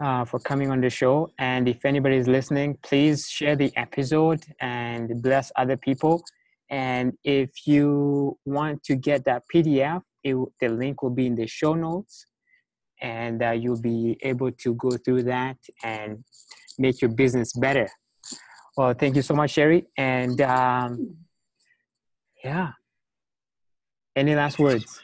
uh, 0.03 0.25
for 0.25 0.39
coming 0.39 0.71
on 0.71 0.81
the 0.81 0.89
show. 0.89 1.31
And 1.39 1.69
if 1.69 1.85
anybody 1.85 2.17
is 2.17 2.27
listening, 2.27 2.77
please 2.83 3.29
share 3.29 3.55
the 3.55 3.71
episode 3.77 4.43
and 4.59 5.21
bless 5.21 5.51
other 5.55 5.77
people. 5.77 6.23
And 6.69 7.13
if 7.23 7.49
you 7.65 8.38
want 8.45 8.83
to 8.83 8.95
get 8.95 9.25
that 9.25 9.43
PDF, 9.53 10.01
it, 10.23 10.35
the 10.59 10.69
link 10.69 11.01
will 11.01 11.09
be 11.12 11.27
in 11.27 11.35
the 11.35 11.47
show 11.47 11.73
notes 11.73 12.25
and 13.01 13.41
uh, 13.41 13.51
you'll 13.51 13.81
be 13.81 14.17
able 14.21 14.51
to 14.51 14.73
go 14.75 14.91
through 14.91 15.23
that 15.23 15.57
and 15.83 16.23
make 16.77 17.01
your 17.01 17.12
business 17.12 17.53
better. 17.53 17.88
Well, 18.80 18.94
thank 18.94 19.18
you 19.18 19.22
so 19.22 19.34
much, 19.34 19.52
Sherry. 19.52 19.88
And 19.98 20.39
um, 20.39 21.18
yeah, 22.42 22.72
any 24.15 24.36
last 24.36 24.58
words? 24.58 25.02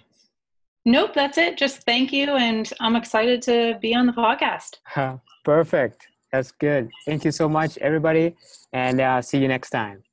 Nope, 0.85 1.13
that's 1.13 1.37
it. 1.37 1.57
Just 1.57 1.83
thank 1.83 2.13
you. 2.13 2.37
And 2.37 2.71
I'm 2.79 2.95
excited 2.95 3.41
to 3.41 3.77
be 3.81 3.93
on 3.93 4.05
the 4.05 4.13
podcast. 4.13 4.77
Perfect. 5.43 6.07
That's 6.31 6.53
good. 6.53 6.89
Thank 7.05 7.25
you 7.25 7.31
so 7.31 7.49
much, 7.49 7.77
everybody. 7.79 8.37
And 8.71 9.01
uh, 9.01 9.21
see 9.21 9.39
you 9.39 9.49
next 9.49 9.71
time. 9.71 10.01